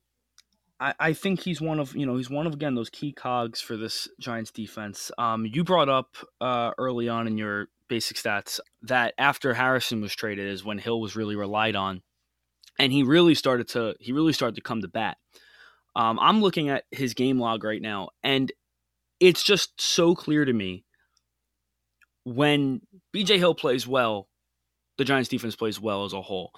I, 0.80 0.94
I 1.00 1.14
think 1.14 1.42
he's 1.42 1.62
one 1.62 1.80
of 1.80 1.96
you 1.96 2.06
know 2.06 2.18
he's 2.18 2.30
one 2.30 2.48
of 2.48 2.54
again 2.54 2.76
those 2.76 2.90
key 2.90 3.14
cogs 3.14 3.62
for 3.62 3.78
this 3.78 4.08
Giants 4.20 4.52
defense. 4.52 5.12
Um, 5.18 5.46
you 5.46 5.64
brought 5.64 5.90
up 5.90 6.18
uh, 6.42 6.72
early 6.78 7.08
on 7.08 7.28
in 7.28 7.38
your 7.38 7.68
basic 7.88 8.18
stats 8.18 8.60
that 8.84 9.14
after 9.18 9.54
Harrison 9.54 10.02
was 10.02 10.16
traded 10.16 10.48
is 10.48 10.64
when 10.64 10.78
Hill 10.78 11.02
was 11.02 11.16
really 11.16 11.36
relied 11.36 11.76
on 11.76 12.02
and 12.80 12.92
he 12.92 13.04
really 13.04 13.36
started 13.36 13.68
to 13.70 13.96
he 14.00 14.12
really 14.12 14.34
started 14.34 14.56
to 14.56 14.62
come 14.62 14.82
to 14.82 14.88
bat. 14.88 15.18
Um, 15.96 16.20
I'm 16.20 16.42
looking 16.42 16.70
at 16.70 16.86
his 16.92 17.14
game 17.14 17.40
log 17.40 17.64
right 17.64 17.82
now, 17.82 18.10
and 18.24 18.52
it's 19.20 19.44
just 19.44 19.80
so 19.80 20.16
clear 20.16 20.46
to 20.46 20.54
me 20.54 20.86
when 22.24 22.82
BJ 23.16 23.38
Hill 23.38 23.56
plays 23.56 23.88
well, 23.88 24.28
the 24.98 25.06
Giants 25.06 25.30
defense 25.30 25.56
plays 25.56 25.80
well 25.80 26.06
as 26.06 26.14
a 26.14 26.22
whole. 26.22 26.52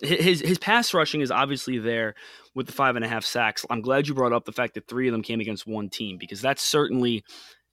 His 0.00 0.40
his 0.40 0.58
pass 0.58 0.92
rushing 0.92 1.20
is 1.20 1.30
obviously 1.30 1.78
there 1.78 2.14
with 2.54 2.66
the 2.66 2.72
five 2.72 2.96
and 2.96 3.04
a 3.04 3.08
half 3.08 3.24
sacks. 3.24 3.64
I'm 3.70 3.80
glad 3.80 4.08
you 4.08 4.14
brought 4.14 4.32
up 4.32 4.44
the 4.44 4.52
fact 4.52 4.74
that 4.74 4.88
three 4.88 5.06
of 5.06 5.12
them 5.12 5.22
came 5.22 5.40
against 5.40 5.66
one 5.66 5.88
team 5.88 6.18
because 6.18 6.40
that's 6.40 6.62
certainly 6.62 7.24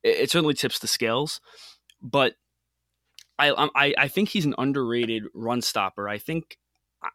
it 0.03 0.29
certainly 0.29 0.53
tips 0.53 0.79
the 0.79 0.88
scales. 0.88 1.41
But 2.00 2.36
I 3.39 3.50
I, 3.75 3.93
I 3.98 4.07
think 4.07 4.29
he's 4.29 4.45
an 4.45 4.53
underrated 4.57 5.24
run 5.33 5.62
stopper. 5.62 6.07
I 6.07 6.19
think 6.19 6.57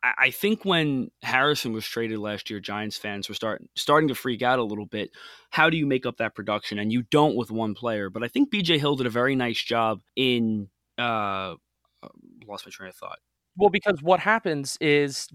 I, 0.03 0.31
think 0.31 0.65
when 0.65 1.13
Harrison 1.23 1.73
was 1.73 1.87
traded 1.87 2.19
last 2.19 2.51
year, 2.51 2.59
Giants 2.59 2.97
fans 2.97 3.29
were 3.29 3.37
starting 3.37 3.69
starting 3.77 4.09
to 4.09 4.17
freak 4.17 4.43
out 4.43 4.59
a 4.59 4.65
little 4.65 4.87
bit. 4.87 5.11
How 5.51 5.71
do 5.71 5.77
you 5.77 5.87
make 5.87 6.07
up 6.07 6.17
that 6.17 6.35
production? 6.35 6.81
And 6.81 6.93
you 6.93 7.03
don't 7.03 7.37
with 7.37 7.53
one 7.53 7.75
player. 7.75 8.11
But 8.11 8.25
I 8.25 8.29
think 8.29 8.51
BJ 8.51 8.81
Hill 8.81 8.97
did 8.97 9.07
a 9.07 9.11
very 9.11 9.37
nice 9.37 9.63
job 9.63 10.01
in. 10.17 10.69
Uh, 10.99 11.55
uh, 12.03 12.09
lost 12.49 12.67
my 12.67 12.71
train 12.71 12.89
of 12.89 12.97
thought. 12.97 13.19
Well, 13.57 13.71
because 13.71 14.03
what 14.03 14.21
happens 14.21 14.77
is 14.81 15.29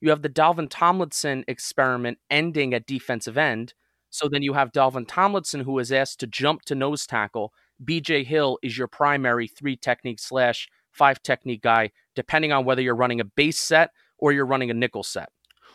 you 0.00 0.10
have 0.10 0.22
the 0.22 0.28
Dalvin 0.28 0.68
Tomlinson 0.70 1.44
experiment 1.48 2.18
ending 2.30 2.74
at 2.74 2.86
defensive 2.86 3.36
end. 3.36 3.74
So 4.10 4.28
then 4.28 4.42
you 4.42 4.52
have 4.52 4.72
Dalvin 4.72 5.06
Tomlinson 5.08 5.60
who 5.60 5.78
is 5.78 5.90
asked 5.90 6.20
to 6.20 6.26
jump 6.26 6.62
to 6.62 6.74
nose 6.74 7.06
tackle. 7.06 7.52
BJ 7.84 8.24
Hill 8.24 8.58
is 8.62 8.78
your 8.78 8.88
primary 8.88 9.48
three 9.48 9.76
technique 9.76 10.20
slash 10.20 10.68
five 10.90 11.22
technique 11.22 11.62
guy, 11.62 11.90
depending 12.16 12.50
on 12.50 12.64
whether 12.64 12.82
you're 12.82 12.96
running 12.96 13.20
a 13.20 13.24
base 13.24 13.60
set 13.60 13.90
or 14.18 14.32
you're 14.32 14.46
running 14.46 14.70
a 14.70 14.74
nickel 14.74 15.04
set. 15.04 15.28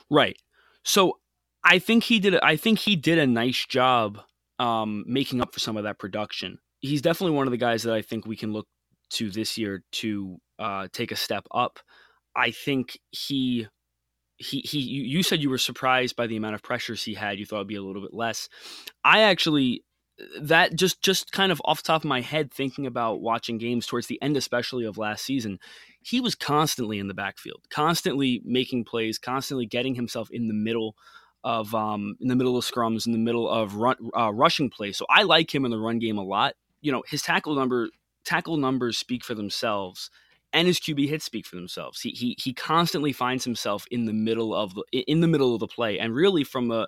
Right. 0.10 0.38
So 0.84 1.20
I 1.64 1.80
think 1.80 2.04
he 2.04 2.20
did. 2.20 2.38
I 2.40 2.58
think 2.58 2.80
he 2.80 2.96
did 2.96 3.18
a 3.18 3.28
nice 3.28 3.66
job 3.66 4.20
um, 4.60 5.06
making 5.08 5.42
up 5.42 5.54
for 5.54 5.60
some 5.60 5.78
of 5.78 5.84
that 5.84 6.00
production. 6.00 6.58
He's 6.80 7.02
definitely 7.02 7.38
one 7.38 7.48
of 7.48 7.52
the 7.52 7.58
guys 7.58 7.84
that 7.84 7.94
I 7.94 8.02
think 8.02 8.26
we 8.26 8.36
can 8.36 8.52
look 8.52 8.68
to 9.12 9.30
this 9.30 9.58
year 9.58 9.84
to 9.92 10.38
uh, 10.60 10.88
take 10.92 11.12
a 11.12 11.16
step 11.16 11.46
up. 11.54 11.80
I 12.36 12.52
think 12.52 13.00
he 13.12 13.68
he 14.42 14.62
he 14.62 14.80
you 14.80 15.22
said 15.22 15.42
you 15.42 15.50
were 15.50 15.58
surprised 15.58 16.16
by 16.16 16.26
the 16.28 16.36
amount 16.36 16.56
of 16.56 16.64
pressures 16.64 17.04
he 17.04 17.14
had 17.14 17.38
you 17.38 17.46
thought 17.46 17.58
it'd 17.58 17.68
be 17.68 17.76
a 17.76 17.82
little 17.82 18.02
bit 18.02 18.14
less 18.14 18.50
i 19.04 19.22
actually 19.22 19.84
that 20.40 20.76
just 20.76 21.02
just 21.02 21.32
kind 21.32 21.52
of 21.52 21.62
off 21.66 21.84
top 21.84 22.02
of 22.02 22.08
my 22.08 22.22
head 22.22 22.52
thinking 22.52 22.86
about 22.86 23.22
watching 23.22 23.58
games 23.58 23.88
towards 23.88 24.08
the 24.08 24.22
end 24.22 24.38
especially 24.38 24.86
of 24.86 24.98
last 24.98 25.26
season 25.26 25.60
he 26.02 26.20
was 26.20 26.36
constantly 26.36 27.00
in 27.00 27.08
the 27.08 27.14
backfield 27.14 27.62
constantly 27.70 28.42
making 28.46 28.84
plays 28.84 29.18
constantly 29.18 29.66
getting 29.66 29.96
himself 29.96 30.30
in 30.32 30.48
the 30.48 30.54
middle 30.54 30.96
of 31.44 31.74
um, 31.74 32.16
in 32.22 32.28
the 32.28 32.36
middle 32.36 32.58
of 32.58 32.64
scrums 32.64 33.06
in 33.06 33.12
the 33.12 33.18
middle 33.18 33.50
of 33.50 33.76
run, 33.76 33.96
uh, 34.18 34.32
rushing 34.32 34.70
plays. 34.70 34.98
So 34.98 35.06
i 35.10 35.24
like 35.24 35.54
him 35.54 35.66
in 35.66 35.72
the 35.72 35.80
run 35.80 36.00
game 36.00 36.18
a 36.18 36.24
lot. 36.24 36.56
You 36.82 36.92
know 36.92 37.04
his 37.08 37.22
tackle 37.22 37.56
number 37.56 37.90
tackle 38.24 38.58
numbers 38.58 38.98
speak 38.98 39.24
for 39.24 39.34
themselves 39.34 40.10
and 40.54 40.68
his 40.68 40.80
QB 40.80 41.08
hits 41.08 41.26
speak 41.26 41.46
for 41.46 41.56
themselves. 41.56 42.02
He 42.02 42.12
he 42.12 42.36
he 42.40 42.54
constantly 42.54 43.14
finds 43.14 43.44
himself 43.44 43.86
in 43.92 44.06
the 44.06 44.14
middle 44.14 44.54
of 44.54 44.76
the 44.76 44.84
in 44.92 45.22
the 45.22 45.28
middle 45.28 45.54
of 45.54 45.60
the 45.60 45.68
play, 45.68 45.98
and 45.98 46.14
really 46.14 46.44
from 46.44 46.72
a 46.72 46.88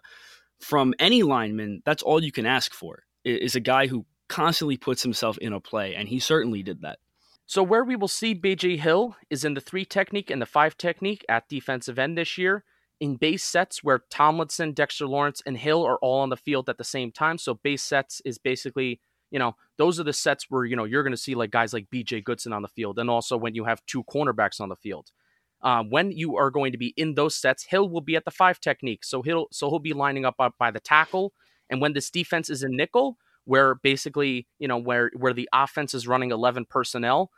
from 0.60 0.94
any 1.00 1.24
lineman, 1.24 1.82
that's 1.86 2.04
all 2.04 2.24
you 2.24 2.32
can 2.32 2.46
ask 2.46 2.74
for 2.74 3.04
is 3.24 3.56
a 3.56 3.60
guy 3.60 3.88
who 3.88 4.06
constantly 4.27 4.77
puts 4.77 5.03
himself 5.03 5.38
in 5.38 5.53
a 5.53 5.60
play, 5.60 5.96
and 5.96 6.08
he 6.08 6.20
certainly 6.20 6.63
did 6.63 6.82
that. 6.82 7.00
So 7.46 7.62
where 7.62 7.84
we 7.84 7.96
will 7.96 8.08
see 8.08 8.34
BJ 8.34 8.80
Hill 8.80 9.15
is 9.30 9.44
in 9.44 9.53
the 9.53 9.62
three 9.62 9.86
technique 9.86 10.30
and 10.30 10.42
the 10.42 10.46
five 10.46 10.77
technique 10.77 11.25
at 11.27 11.50
defensive 11.50 12.00
end 12.00 12.18
this 12.18 12.38
year. 12.38 12.63
In 13.00 13.15
base 13.18 13.44
sets 13.44 13.84
where 13.84 14.03
Tomlinson, 14.10 14.72
Dexter 14.72 15.08
Lawrence, 15.08 15.42
and 15.46 15.58
Hill 15.58 15.84
are 15.84 15.98
all 15.98 16.22
on 16.22 16.30
the 16.30 16.38
field 16.38 16.70
at 16.70 16.77
the 16.77 16.86
same 16.86 17.12
time. 17.12 17.38
So 17.38 17.56
base 17.56 17.84
sets 17.84 18.22
is 18.24 18.38
basically 18.38 19.01
you 19.34 19.39
know, 19.39 19.56
those 19.80 20.00
are 20.00 20.03
the 20.03 20.13
sets 20.13 20.46
where, 20.50 20.63
you 20.63 20.75
know, 20.75 20.84
you're 20.84 21.01
going 21.01 21.12
to 21.12 21.18
see 21.18 21.34
like 21.34 21.50
guys 21.50 21.74
like 21.74 21.89
BJ 21.89 22.24
Goodson 22.24 22.53
on 22.53 22.62
the 22.62 22.68
field. 22.68 23.00
And 23.00 23.10
also 23.10 23.36
when 23.36 23.56
you 23.56 23.65
have 23.65 23.84
two 23.88 24.03
cornerbacks 24.03 24.62
on 24.62 24.70
the 24.70 24.75
field. 24.75 25.12
Uh, 25.60 25.82
when 25.82 26.12
you 26.12 26.38
are 26.38 26.51
going 26.51 26.72
to 26.72 26.77
be 26.77 26.94
in 26.98 27.15
those 27.15 27.36
sets, 27.36 27.63
Hill 27.63 27.89
will 27.89 28.01
be 28.01 28.15
at 28.15 28.25
the 28.25 28.32
five 28.32 28.60
technique. 28.60 29.03
So 29.03 29.24
he'll 29.24 29.48
so 29.51 29.70
he'll 29.70 29.80
be 29.80 29.94
lining 29.94 30.24
up 30.24 30.36
by 30.60 30.70
the 30.70 30.80
tackle. 30.80 31.34
And 31.70 31.82
when 31.82 31.93
this 31.93 32.10
defense 32.10 32.50
is 32.50 32.63
in 32.63 32.75
nickel, 32.75 33.17
where 33.46 33.75
basically, 33.75 34.48
you 34.60 34.67
know, 34.67 34.77
where 34.77 35.12
where 35.15 35.34
the 35.34 35.50
offense 35.53 35.93
is 35.93 36.08
running 36.08 36.32
11 36.32 36.65
personnel, 36.70 37.32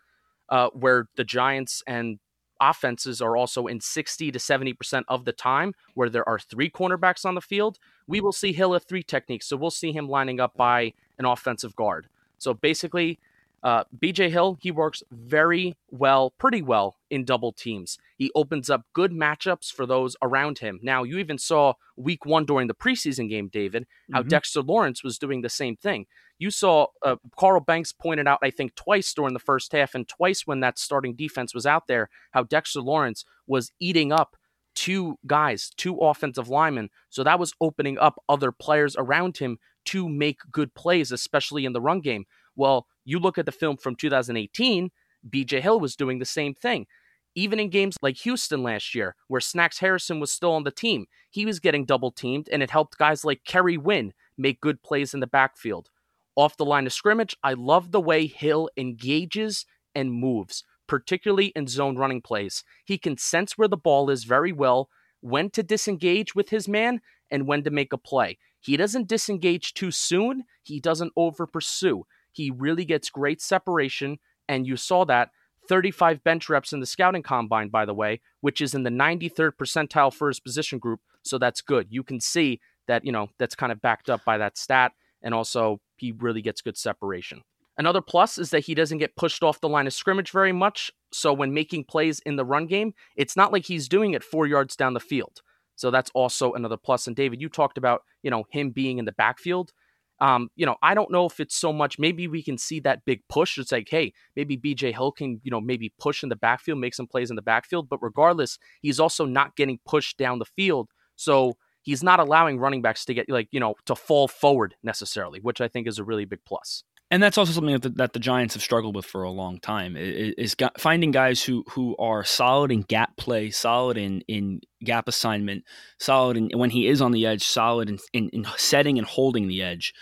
uh, 0.50 0.70
where 0.74 1.08
the 1.16 1.24
Giants 1.24 1.82
and 1.88 2.20
offenses 2.62 3.22
are 3.22 3.36
also 3.36 3.68
in 3.68 3.82
60 3.82 4.32
to 4.32 4.40
70% 4.40 5.04
of 5.08 5.26
the 5.26 5.34
time 5.34 5.74
where 5.94 6.10
there 6.10 6.28
are 6.28 6.40
three 6.40 6.70
cornerbacks 6.70 7.26
on 7.26 7.36
the 7.36 7.42
field, 7.42 7.78
we 8.08 8.22
will 8.22 8.32
see 8.32 8.54
Hill 8.54 8.76
at 8.76 8.88
three 8.88 9.04
techniques. 9.04 9.48
So 9.48 9.58
we'll 9.58 9.72
see 9.72 9.92
him 9.92 10.08
lining 10.08 10.40
up 10.40 10.56
by 10.56 10.94
an 11.20 11.26
offensive 11.26 11.76
guard. 11.76 12.08
So 12.38 12.54
basically, 12.54 13.20
uh, 13.66 13.84
BJ 13.98 14.30
Hill, 14.30 14.60
he 14.62 14.70
works 14.70 15.02
very 15.10 15.76
well, 15.90 16.30
pretty 16.38 16.62
well 16.62 16.98
in 17.10 17.26
double 17.26 17.52
teams. 17.52 17.98
He 18.16 18.30
opens 18.36 18.70
up 18.70 18.86
good 18.94 19.12
matchups 19.12 19.74
for 19.74 19.88
those 19.88 20.16
around 20.22 20.60
him. 20.60 20.80
Now, 20.84 21.02
you 21.02 21.18
even 21.18 21.40
saw 21.40 21.74
week 21.98 22.28
one 22.28 22.46
during 22.46 22.68
the 22.68 22.76
preseason 22.76 23.28
game, 23.28 23.50
David, 23.52 23.88
how 24.14 24.20
mm-hmm. 24.20 24.30
Dexter 24.30 24.62
Lawrence 24.62 25.04
was 25.04 25.18
doing 25.18 25.42
the 25.42 25.50
same 25.50 25.76
thing. 25.76 26.06
You 26.38 26.52
saw 26.52 26.88
uh, 27.04 27.16
Carl 27.40 27.60
Banks 27.60 27.92
pointed 27.92 28.28
out, 28.28 28.38
I 28.44 28.52
think, 28.52 28.76
twice 28.76 29.12
during 29.16 29.34
the 29.34 29.40
first 29.40 29.72
half 29.72 29.96
and 29.96 30.08
twice 30.08 30.46
when 30.46 30.60
that 30.60 30.78
starting 30.78 31.16
defense 31.16 31.56
was 31.56 31.66
out 31.66 31.88
there, 31.88 32.12
how 32.34 32.44
Dexter 32.44 32.82
Lawrence 32.82 33.26
was 33.48 33.72
eating 33.80 34.12
up 34.12 34.38
two 34.76 35.18
guys, 35.26 35.72
two 35.76 35.98
offensive 35.98 36.50
linemen. 36.50 36.92
So 37.10 37.24
that 37.24 37.40
was 37.40 37.54
opening 37.60 37.98
up 37.98 38.22
other 38.30 38.52
players 38.52 38.96
around 38.96 39.38
him 39.38 39.58
to 39.86 40.08
make 40.08 40.38
good 40.52 40.76
plays, 40.76 41.12
especially 41.12 41.66
in 41.66 41.74
the 41.74 41.82
run 41.82 42.02
game. 42.02 42.26
Well, 42.56 42.86
you 43.06 43.20
look 43.20 43.38
at 43.38 43.46
the 43.46 43.52
film 43.52 43.78
from 43.78 43.96
2018, 43.96 44.92
BJ 45.30 45.62
Hill 45.62 45.80
was 45.80 45.96
doing 45.96 46.20
the 46.20 46.26
same 46.26 46.54
thing. 46.54 46.88
Even 47.36 47.60
in 47.60 47.70
games 47.70 47.98
like 48.02 48.18
Houston 48.18 48.64
last 48.64 48.96
year, 48.96 49.16
where 49.28 49.42
Snacks 49.42 49.80
Harrison 49.80 50.20
was 50.20 50.32
still 50.32 50.54
on 50.54 50.64
the 50.64 50.72
team, 50.72 51.06
he 51.30 51.46
was 51.46 51.60
getting 51.60 51.86
double 51.86 52.12
teamed, 52.12 52.48
and 52.52 52.64
it 52.64 52.72
helped 52.72 52.98
guys 52.98 53.26
like 53.26 53.44
Kerry 53.46 53.78
Wynn 53.78 54.14
make 54.38 54.62
good 54.62 54.82
plays 54.82 55.14
in 55.14 55.20
the 55.20 55.28
backfield. 55.28 55.90
Off 56.36 56.58
the 56.58 56.66
line 56.66 56.86
of 56.86 56.94
scrimmage, 56.94 57.36
I 57.44 57.54
love 57.54 57.92
the 57.92 58.02
way 58.02 58.28
Hill 58.28 58.70
engages 58.78 59.66
and 59.94 60.14
moves, 60.14 60.64
particularly 60.88 61.48
in 61.56 61.68
zone 61.68 61.98
running 61.98 62.22
plays. 62.22 62.64
He 62.86 62.98
can 62.98 63.18
sense 63.18 63.58
where 63.58 63.68
the 63.68 63.78
ball 63.78 64.10
is 64.10 64.24
very 64.24 64.52
well, 64.52 64.90
when 65.22 65.50
to 65.52 65.64
disengage 65.64 66.36
with 66.36 66.50
his 66.50 66.68
man, 66.68 67.02
and 67.32 67.48
when 67.48 67.64
to 67.64 67.72
make 67.72 67.92
a 67.92 67.98
play. 67.98 68.38
He 68.60 68.78
doesn't 68.78 69.08
disengage 69.08 69.74
too 69.74 69.92
soon, 69.92 70.44
he 70.64 70.80
doesn't 70.80 71.14
over 71.16 71.46
pursue. 71.46 72.06
He 72.36 72.52
really 72.52 72.86
gets 72.86 73.10
great 73.10 73.42
separation, 73.42 74.18
and 74.48 74.68
you 74.68 74.78
saw 74.78 75.06
that 75.06 75.30
35 75.68 76.24
bench 76.24 76.50
reps 76.50 76.74
in 76.74 76.80
the 76.80 76.86
scouting 76.86 77.24
combine, 77.24 77.70
by 77.70 77.86
the 77.86 77.94
way, 77.94 78.22
which 78.42 78.62
is 78.62 78.74
in 78.74 78.84
the 78.84 78.90
93rd 78.90 79.52
percentile 79.60 80.14
for 80.14 80.28
his 80.28 80.40
position 80.40 80.80
group. 80.80 81.00
So 81.24 81.38
that's 81.38 81.62
good. 81.62 81.88
You 81.90 82.04
can 82.04 82.20
see 82.20 82.60
that, 82.88 83.04
you 83.04 83.12
know, 83.12 83.30
that's 83.40 83.56
kind 83.56 83.72
of 83.72 83.82
backed 83.82 84.10
up 84.10 84.24
by 84.26 84.38
that 84.38 84.58
stat. 84.58 84.92
And 85.24 85.34
also, 85.34 85.82
he 85.98 86.12
really 86.12 86.42
gets 86.42 86.62
good 86.62 86.78
separation. 86.78 87.42
Another 87.78 88.02
plus 88.02 88.38
is 88.38 88.52
that 88.52 88.66
he 88.66 88.76
doesn't 88.76 89.00
get 89.00 89.16
pushed 89.16 89.44
off 89.44 89.60
the 89.60 89.68
line 89.68 89.88
of 89.88 89.94
scrimmage 89.94 90.32
very 90.32 90.54
much. 90.54 90.92
So 91.12 91.34
when 91.34 91.54
making 91.54 91.86
plays 91.86 92.20
in 92.26 92.36
the 92.36 92.46
run 92.46 92.68
game, 92.68 92.94
it's 93.16 93.36
not 93.36 93.52
like 93.52 93.66
he's 93.66 93.90
doing 93.90 94.14
it 94.14 94.24
four 94.24 94.48
yards 94.48 94.76
down 94.76 94.94
the 94.94 95.00
field. 95.00 95.42
So 95.76 95.92
that's 95.92 96.12
also 96.14 96.54
another 96.54 96.78
plus. 96.78 97.08
And 97.08 97.16
David, 97.16 97.42
you 97.42 97.50
talked 97.50 97.78
about, 97.78 98.04
you 98.24 98.32
know, 98.32 98.46
him 98.50 98.70
being 98.70 98.98
in 98.98 99.06
the 99.06 99.12
backfield. 99.12 99.72
Um, 100.20 100.50
you 100.56 100.66
know, 100.66 100.76
I 100.82 100.94
don't 100.94 101.12
know 101.12 101.26
if 101.26 101.40
it's 101.40 101.56
so 101.56 101.74
much. 101.74 102.00
Maybe 102.00 102.28
we 102.28 102.42
can 102.42 102.58
see 102.58 102.80
that 102.82 103.04
big 103.06 103.22
push. 103.28 103.58
It's 103.58 103.72
like, 103.72 103.90
hey, 103.90 104.14
maybe 104.36 104.58
BJ 104.58 104.94
Hill 104.94 105.12
can, 105.12 105.42
you 105.44 105.52
know, 105.52 105.60
maybe 105.60 105.94
push 106.00 106.24
in 106.24 106.30
the 106.30 106.36
backfield, 106.36 106.80
make 106.80 106.94
some 106.94 107.08
plays 107.08 107.30
in 107.30 107.36
the 107.36 107.42
backfield. 107.42 107.90
But 107.90 108.02
regardless, 108.02 108.58
he's 108.82 109.00
also 109.00 109.26
not 109.26 109.56
getting 109.56 109.80
pushed 109.86 110.18
down 110.18 110.40
the 110.40 110.46
field. 110.46 110.90
So 111.16 111.58
he's 111.82 112.04
not 112.04 112.20
allowing 112.20 112.60
running 112.60 112.82
backs 112.82 113.06
to 113.06 113.14
get 113.14 113.30
like, 113.30 113.50
you 113.52 113.60
know, 113.60 113.76
to 113.86 113.96
fall 113.96 114.28
forward 114.28 114.76
necessarily, 114.84 115.40
which 115.40 115.62
I 115.62 115.68
think 115.68 115.88
is 115.88 116.00
a 116.00 116.04
really 116.04 116.26
big 116.26 116.40
plus 116.46 116.84
and 117.16 117.24
that's 117.24 117.38
also 117.38 117.54
something 117.54 117.72
that 117.72 117.82
the, 117.82 117.90
that 117.92 118.12
the, 118.12 118.20
Giants 118.20 118.56
have 118.56 118.62
struggled 118.62 118.94
with 118.94 119.06
for 119.06 119.24
a 119.24 119.32
long 119.32 119.58
time 119.58 119.96
is, 119.98 120.54
finding 120.78 121.12
guys 121.12 121.42
who 121.42 121.64
who 121.70 121.96
are 121.96 122.26
solid 122.26 122.74
in 122.74 122.82
gap 122.82 123.16
play, 123.16 123.52
solid 123.52 123.96
in 123.96 124.20
in 124.28 124.60
gap 124.84 125.08
assignment, 125.08 125.64
solid 125.98 126.36
in 126.36 126.50
when 126.54 126.72
he 126.72 126.90
is 126.90 127.02
on 127.02 127.14
the 127.14 127.26
edge, 127.26 127.42
solid 127.42 127.88
in, 127.88 128.00
in, 128.12 128.28
in 128.34 128.46
setting 128.58 128.98
and 128.98 129.08
holding 129.08 129.48
the 129.48 129.62
edge. 129.62 129.94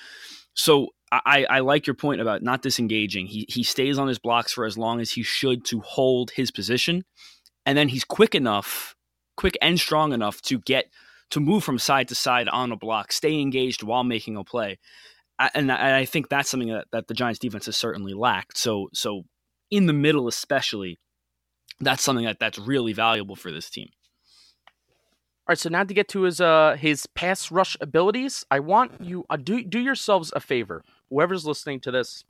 So 0.56 0.88
I, 1.12 1.46
I 1.48 1.60
like 1.60 1.86
your 1.86 1.94
point 1.94 2.20
about 2.20 2.42
not 2.42 2.64
disengaging. 2.64 3.28
He 3.28 3.46
he 3.48 3.62
stays 3.62 4.00
on 4.00 4.08
his 4.08 4.18
blocks 4.18 4.52
for 4.52 4.66
as 4.66 4.76
long 4.76 5.00
as 5.00 5.12
he 5.12 5.22
should 5.22 5.66
to 5.66 5.82
hold 5.82 6.32
his 6.32 6.50
position, 6.50 7.04
and 7.64 7.78
then 7.78 7.90
he's 7.90 8.04
quick 8.04 8.34
enough, 8.34 8.96
quick 9.38 9.56
and 9.62 9.80
strong 9.80 10.14
enough 10.14 10.42
to 10.44 10.58
get 10.58 10.86
to 11.30 11.40
move 11.40 11.64
from 11.64 11.78
side 11.78 12.08
to 12.08 12.16
side 12.16 12.48
on 12.48 12.72
a 12.72 12.76
block, 12.76 13.12
stay 13.12 13.40
engaged 13.40 13.84
while 13.84 14.04
making 14.04 14.36
a 14.36 14.44
play 14.44 14.80
and 15.40 15.72
I 15.72 16.06
think 16.06 16.30
that's 16.30 16.50
something 16.50 16.70
that, 16.70 16.88
that 16.92 17.08
the 17.08 17.14
Giants 17.14 17.40
defense 17.40 17.66
has 17.66 17.78
certainly 17.78 18.14
lacked. 18.14 18.58
So 18.58 18.90
so 18.94 19.24
in 19.72 19.88
the 19.88 19.94
middle, 19.94 20.28
especially, 20.28 21.00
that's 21.80 22.04
something 22.04 22.26
that 22.26 22.40
that's 22.40 22.60
really 22.60 22.94
valuable 22.94 23.36
for 23.36 23.52
this 23.52 23.70
team. 23.70 23.90
All 25.46 25.52
right, 25.52 25.58
so 25.58 25.70
now 25.70 25.84
to 25.84 25.94
get 25.94 26.08
to 26.10 26.22
his 26.22 26.40
uh 26.40 26.78
his 26.80 27.06
pass 27.08 27.52
rush 27.52 27.76
abilities, 27.82 28.46
I 28.52 28.60
want 28.60 28.92
you 29.02 29.26
uh, 29.30 29.38
do 29.38 29.64
do 29.64 29.80
yourselves 29.80 30.32
a 30.36 30.40
favor. 30.40 30.84
Whoever's 31.10 31.46
listening 31.46 31.80
to 31.82 31.92
this 31.92 32.24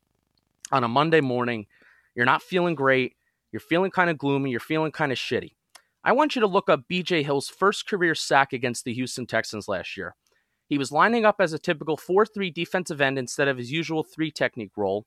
on 0.72 0.83
a 0.83 0.88
Monday 0.88 1.22
morning, 1.22 1.67
you're 2.15 2.25
not 2.25 2.41
feeling 2.41 2.75
great, 2.75 3.15
you're 3.51 3.60
feeling 3.60 3.91
kind 3.91 4.10
of 4.10 4.17
gloomy, 4.17 4.50
you're 4.50 4.60
feeling 4.60 4.91
kind 4.91 5.12
of 5.12 5.17
shitty. 5.17 5.51
I 6.03 6.12
want 6.12 6.36
you 6.36 6.41
to 6.41 6.48
look 6.48 6.69
up 6.69 6.81
BJ 6.91 7.24
Hill's 7.24 7.48
first 7.48 7.88
career 7.88 8.15
sack 8.15 8.51
against 8.51 8.83
the 8.83 8.93
Houston 8.93 9.25
Texans 9.25 9.67
last 9.67 9.95
year. 9.95 10.15
He 10.74 10.80
was 10.80 10.92
lining 10.92 11.24
up 11.24 11.36
as 11.39 11.53
a 11.53 11.60
typical 11.60 11.96
4 11.98 12.25
3 12.25 12.50
defensive 12.50 13.00
end 13.00 13.20
instead 13.20 13.48
of 13.48 13.60
his 13.60 13.72
usual 13.72 14.03
three 14.03 14.32
technique 14.32 14.75
role. 14.75 15.06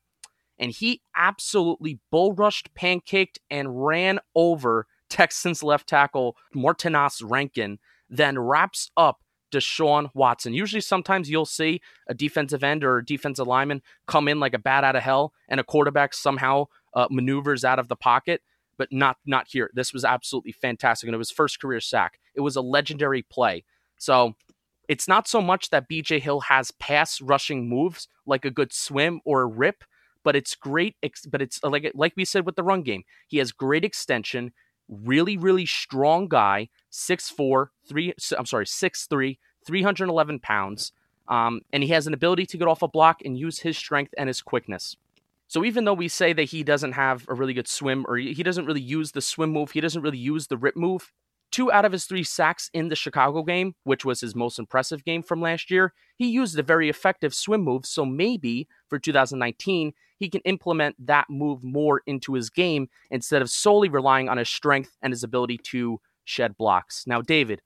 And 0.57 0.71
he 0.71 1.01
absolutely 1.13 1.99
bull 2.09 2.31
rushed, 2.31 2.73
pancaked, 2.73 3.37
and 3.51 3.85
ran 3.85 4.21
over 4.33 4.87
Texans 5.09 5.63
left 5.63 5.89
tackle 5.89 6.37
Martinas 6.55 7.21
Rankin, 7.21 7.79
then 8.09 8.39
wraps 8.39 8.89
up 8.95 9.19
Deshaun 9.51 10.09
Watson. 10.13 10.53
Usually, 10.53 10.79
sometimes 10.79 11.29
you'll 11.29 11.45
see 11.45 11.81
a 12.07 12.13
defensive 12.13 12.63
end 12.63 12.85
or 12.85 12.99
a 12.99 13.05
defensive 13.05 13.45
lineman 13.45 13.81
come 14.07 14.29
in 14.29 14.39
like 14.39 14.53
a 14.53 14.59
bat 14.59 14.85
out 14.85 14.95
of 14.95 15.03
hell, 15.03 15.33
and 15.49 15.59
a 15.59 15.65
quarterback 15.65 16.13
somehow 16.13 16.67
uh, 16.93 17.09
maneuvers 17.11 17.65
out 17.65 17.77
of 17.77 17.89
the 17.89 17.97
pocket. 17.97 18.41
But 18.77 18.93
not 18.93 19.17
not 19.25 19.47
here. 19.49 19.69
This 19.73 19.91
was 19.91 20.05
absolutely 20.05 20.53
fantastic, 20.53 21.09
and 21.09 21.13
it 21.13 21.17
was 21.17 21.29
first 21.29 21.59
career 21.59 21.81
sack. 21.81 22.21
It 22.35 22.41
was 22.41 22.55
a 22.55 22.61
legendary 22.61 23.21
play. 23.21 23.65
So 23.97 24.35
it's 24.87 25.07
not 25.07 25.27
so 25.27 25.41
much 25.41 25.69
that 25.69 25.89
BJ 25.89 26.21
Hill 26.21 26.41
has 26.41 26.71
pass 26.71 27.21
rushing 27.21 27.67
moves 27.67 28.07
like 28.25 28.45
a 28.45 28.51
good 28.51 28.73
swim 28.73 29.21
or 29.25 29.41
a 29.41 29.47
rip, 29.47 29.83
but 30.23 30.35
it's 30.35 30.55
great. 30.55 30.95
But 31.29 31.41
it's 31.41 31.61
like 31.63 31.91
like 31.93 32.13
we 32.15 32.25
said 32.25 32.45
with 32.45 32.55
the 32.55 32.63
run 32.63 32.83
game, 32.83 33.03
he 33.27 33.37
has 33.37 33.51
great 33.51 33.83
extension. 33.83 34.53
Really, 34.89 35.37
really 35.37 35.65
strong 35.65 36.29
guy. 36.29 36.69
6'4", 36.91 37.67
3, 37.89 38.13
I'm 38.37 38.45
sorry, 38.45 38.65
6'3", 38.65 39.37
311 39.65 40.39
pounds. 40.39 40.93
Um, 41.27 41.61
and 41.73 41.83
he 41.83 41.89
has 41.89 42.07
an 42.07 42.13
ability 42.13 42.45
to 42.47 42.57
get 42.57 42.69
off 42.69 42.81
a 42.81 42.87
block 42.87 43.21
and 43.25 43.37
use 43.37 43.59
his 43.59 43.77
strength 43.77 44.13
and 44.17 44.29
his 44.29 44.41
quickness. 44.41 44.95
So 45.49 45.63
even 45.63 45.85
though 45.85 45.93
we 45.93 46.07
say 46.07 46.33
that 46.33 46.43
he 46.43 46.63
doesn't 46.63 46.93
have 46.93 47.25
a 47.27 47.33
really 47.33 47.53
good 47.53 47.67
swim 47.67 48.05
or 48.07 48.17
he 48.17 48.43
doesn't 48.43 48.65
really 48.65 48.81
use 48.81 49.11
the 49.11 49.21
swim 49.21 49.51
move, 49.51 49.71
he 49.71 49.81
doesn't 49.81 50.01
really 50.01 50.17
use 50.17 50.47
the 50.47 50.57
rip 50.57 50.75
move, 50.75 51.11
Two 51.51 51.71
out 51.71 51.85
of 51.85 51.91
his 51.91 52.05
three 52.05 52.23
sacks 52.23 52.69
in 52.73 52.89
the 52.89 52.95
Chicago 52.95 53.41
game, 53.41 53.73
which 53.83 54.03
was 54.03 54.21
his 54.21 54.35
most 54.35 54.59
impressive 54.59 55.03
game 55.05 55.23
from 55.23 55.41
last 55.41 55.71
year, 55.71 55.93
he 56.17 56.27
used 56.27 56.57
a 56.59 56.63
very 56.63 56.89
effective 56.89 57.33
swim 57.33 57.61
move. 57.61 57.85
So 57.85 58.05
maybe 58.05 58.67
for 58.89 58.99
2019, 58.99 59.93
he 60.19 60.29
can 60.29 60.41
implement 60.41 60.95
that 61.05 61.29
move 61.29 61.63
more 61.63 62.01
into 62.05 62.33
his 62.33 62.49
game 62.49 62.89
instead 63.11 63.41
of 63.41 63.49
solely 63.49 63.87
relying 63.87 64.29
on 64.29 64.37
his 64.37 64.49
strength 64.49 64.97
and 65.01 65.13
his 65.13 65.23
ability 65.23 65.59
to 65.63 65.99
shed 66.25 66.57
blocks. 66.57 67.05
Now, 67.07 67.21
David, 67.21 67.61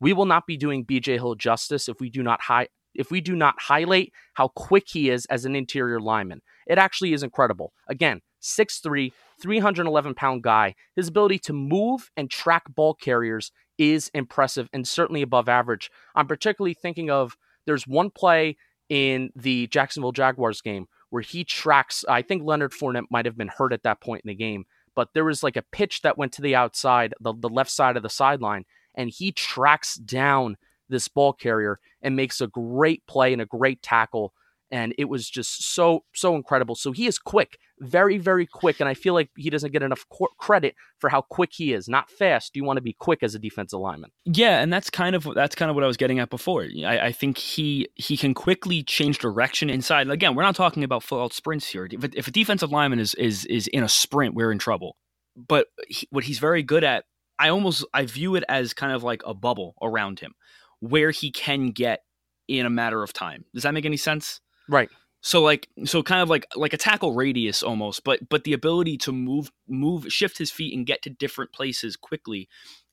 we 0.00 0.12
will 0.12 0.26
not 0.26 0.46
be 0.46 0.56
doing 0.56 0.84
BJ 0.84 1.14
Hill 1.14 1.34
justice 1.34 1.88
if 1.88 2.00
we 2.00 2.10
do 2.10 2.22
not 2.22 2.42
hi- 2.42 2.68
if 2.94 3.10
we 3.10 3.20
do 3.20 3.34
not 3.34 3.54
highlight 3.58 4.12
how 4.34 4.48
quick 4.48 4.84
he 4.86 5.10
is 5.10 5.26
as 5.26 5.44
an 5.44 5.56
interior 5.56 5.98
lineman. 5.98 6.42
It 6.66 6.78
actually 6.78 7.12
is 7.12 7.22
incredible. 7.22 7.72
Again, 7.88 8.20
6'3, 8.40 9.12
311 9.40 10.14
pound 10.14 10.42
guy. 10.42 10.74
His 10.96 11.08
ability 11.08 11.38
to 11.40 11.52
move 11.52 12.10
and 12.16 12.30
track 12.30 12.64
ball 12.74 12.94
carriers 12.94 13.52
is 13.78 14.10
impressive 14.14 14.68
and 14.72 14.86
certainly 14.86 15.22
above 15.22 15.48
average. 15.48 15.90
I'm 16.14 16.26
particularly 16.26 16.74
thinking 16.74 17.10
of 17.10 17.36
there's 17.66 17.86
one 17.86 18.10
play 18.10 18.56
in 18.88 19.30
the 19.34 19.66
Jacksonville 19.68 20.12
Jaguars 20.12 20.60
game 20.60 20.86
where 21.10 21.22
he 21.22 21.44
tracks. 21.44 22.04
I 22.08 22.22
think 22.22 22.42
Leonard 22.44 22.72
Fournette 22.72 23.10
might 23.10 23.24
have 23.26 23.36
been 23.36 23.48
hurt 23.48 23.72
at 23.72 23.82
that 23.84 24.00
point 24.00 24.22
in 24.24 24.28
the 24.28 24.34
game, 24.34 24.64
but 24.94 25.08
there 25.14 25.24
was 25.24 25.42
like 25.42 25.56
a 25.56 25.64
pitch 25.72 26.02
that 26.02 26.18
went 26.18 26.32
to 26.34 26.42
the 26.42 26.54
outside, 26.54 27.14
the, 27.20 27.34
the 27.36 27.48
left 27.48 27.70
side 27.70 27.96
of 27.96 28.02
the 28.02 28.10
sideline, 28.10 28.64
and 28.94 29.10
he 29.10 29.32
tracks 29.32 29.96
down 29.96 30.56
this 30.88 31.08
ball 31.08 31.32
carrier 31.32 31.80
and 32.02 32.16
makes 32.16 32.40
a 32.40 32.46
great 32.46 33.06
play 33.06 33.32
and 33.32 33.42
a 33.42 33.46
great 33.46 33.82
tackle 33.82 34.32
and 34.74 34.92
it 34.98 35.04
was 35.04 35.30
just 35.30 35.72
so 35.72 36.04
so 36.14 36.34
incredible. 36.34 36.74
So 36.74 36.90
he 36.90 37.06
is 37.06 37.16
quick, 37.16 37.58
very 37.78 38.18
very 38.18 38.44
quick, 38.44 38.80
and 38.80 38.88
I 38.88 38.94
feel 38.94 39.14
like 39.14 39.30
he 39.36 39.48
doesn't 39.48 39.72
get 39.72 39.84
enough 39.84 40.04
qu- 40.10 40.34
credit 40.36 40.74
for 40.98 41.10
how 41.10 41.22
quick 41.22 41.50
he 41.52 41.72
is. 41.72 41.88
Not 41.88 42.10
fast. 42.10 42.52
Do 42.52 42.58
you 42.58 42.64
want 42.64 42.78
to 42.78 42.82
be 42.82 42.92
quick 42.92 43.22
as 43.22 43.36
a 43.36 43.38
defensive 43.38 43.78
lineman. 43.78 44.10
Yeah, 44.24 44.60
and 44.60 44.72
that's 44.72 44.90
kind 44.90 45.14
of 45.14 45.28
that's 45.34 45.54
kind 45.54 45.70
of 45.70 45.76
what 45.76 45.84
I 45.84 45.86
was 45.86 45.96
getting 45.96 46.18
at 46.18 46.28
before. 46.28 46.66
I, 46.84 46.98
I 46.98 47.12
think 47.12 47.38
he 47.38 47.88
he 47.94 48.16
can 48.16 48.34
quickly 48.34 48.82
change 48.82 49.18
direction 49.18 49.70
inside. 49.70 50.10
Again, 50.10 50.34
we're 50.34 50.42
not 50.42 50.56
talking 50.56 50.82
about 50.82 51.04
full 51.04 51.22
out 51.22 51.32
sprints 51.32 51.68
here. 51.68 51.88
If, 51.88 52.04
if 52.12 52.26
a 52.26 52.32
defensive 52.32 52.72
lineman 52.72 52.98
is 52.98 53.14
is 53.14 53.44
is 53.46 53.68
in 53.68 53.84
a 53.84 53.88
sprint, 53.88 54.34
we're 54.34 54.50
in 54.50 54.58
trouble. 54.58 54.96
But 55.36 55.68
he, 55.88 56.08
what 56.10 56.24
he's 56.24 56.40
very 56.40 56.64
good 56.64 56.82
at, 56.82 57.04
I 57.38 57.50
almost 57.50 57.84
I 57.94 58.06
view 58.06 58.34
it 58.34 58.42
as 58.48 58.74
kind 58.74 58.92
of 58.92 59.04
like 59.04 59.22
a 59.24 59.34
bubble 59.34 59.76
around 59.80 60.18
him, 60.18 60.34
where 60.80 61.12
he 61.12 61.30
can 61.30 61.70
get 61.70 62.00
in 62.48 62.66
a 62.66 62.70
matter 62.70 63.02
of 63.04 63.12
time. 63.12 63.44
Does 63.54 63.62
that 63.62 63.74
make 63.74 63.86
any 63.86 63.96
sense? 63.96 64.40
Right. 64.68 64.88
So 65.20 65.42
like 65.42 65.68
so 65.84 66.02
kind 66.02 66.20
of 66.20 66.28
like 66.28 66.46
like 66.54 66.74
a 66.74 66.78
tackle 66.78 67.14
radius 67.14 67.62
almost, 67.62 68.04
but 68.04 68.28
but 68.28 68.44
the 68.44 68.52
ability 68.52 68.98
to 68.98 69.12
move 69.12 69.50
move 69.66 70.12
shift 70.12 70.36
his 70.38 70.50
feet 70.50 70.76
and 70.76 70.86
get 70.86 71.02
to 71.02 71.10
different 71.10 71.52
places 71.52 71.96
quickly 71.96 72.48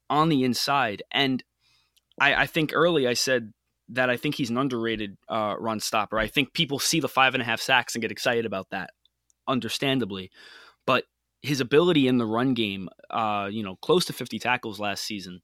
on 0.10 0.30
the 0.30 0.44
inside. 0.44 1.04
And 1.12 1.44
I, 2.20 2.36
I 2.36 2.46
think 2.46 2.72
early 2.74 3.08
I 3.08 3.16
said 3.16 3.52
that 3.90 4.10
I 4.10 4.16
think 4.16 4.36
he's 4.36 4.50
an 4.50 4.58
underrated 4.58 5.18
uh, 5.28 5.56
run 5.60 5.80
stopper. 5.82 6.18
I 6.18 6.28
think 6.28 6.54
people 6.54 6.80
see 6.80 7.00
the 7.00 7.10
five 7.10 7.34
and 7.34 7.42
a 7.42 7.46
half 7.46 7.60
sacks 7.60 7.96
and 7.96 8.02
get 8.02 8.12
excited 8.12 8.46
about 8.46 8.70
that, 8.70 8.92
understandably. 9.48 10.32
But 10.86 11.06
his 11.42 11.60
ability 11.60 12.08
in 12.08 12.18
the 12.18 12.26
run 12.26 12.54
game, 12.54 12.88
uh, 13.10 13.50
you 13.52 13.64
know, 13.64 13.76
close 13.78 14.06
to 14.06 14.14
50 14.14 14.40
tackles 14.40 14.80
last 14.80 15.04
season, 15.04 15.42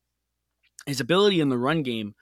his 0.85 1.01
ability 1.01 1.41
in 1.41 1.49
the 1.49 1.57
run 1.57 1.83
game 1.83 2.15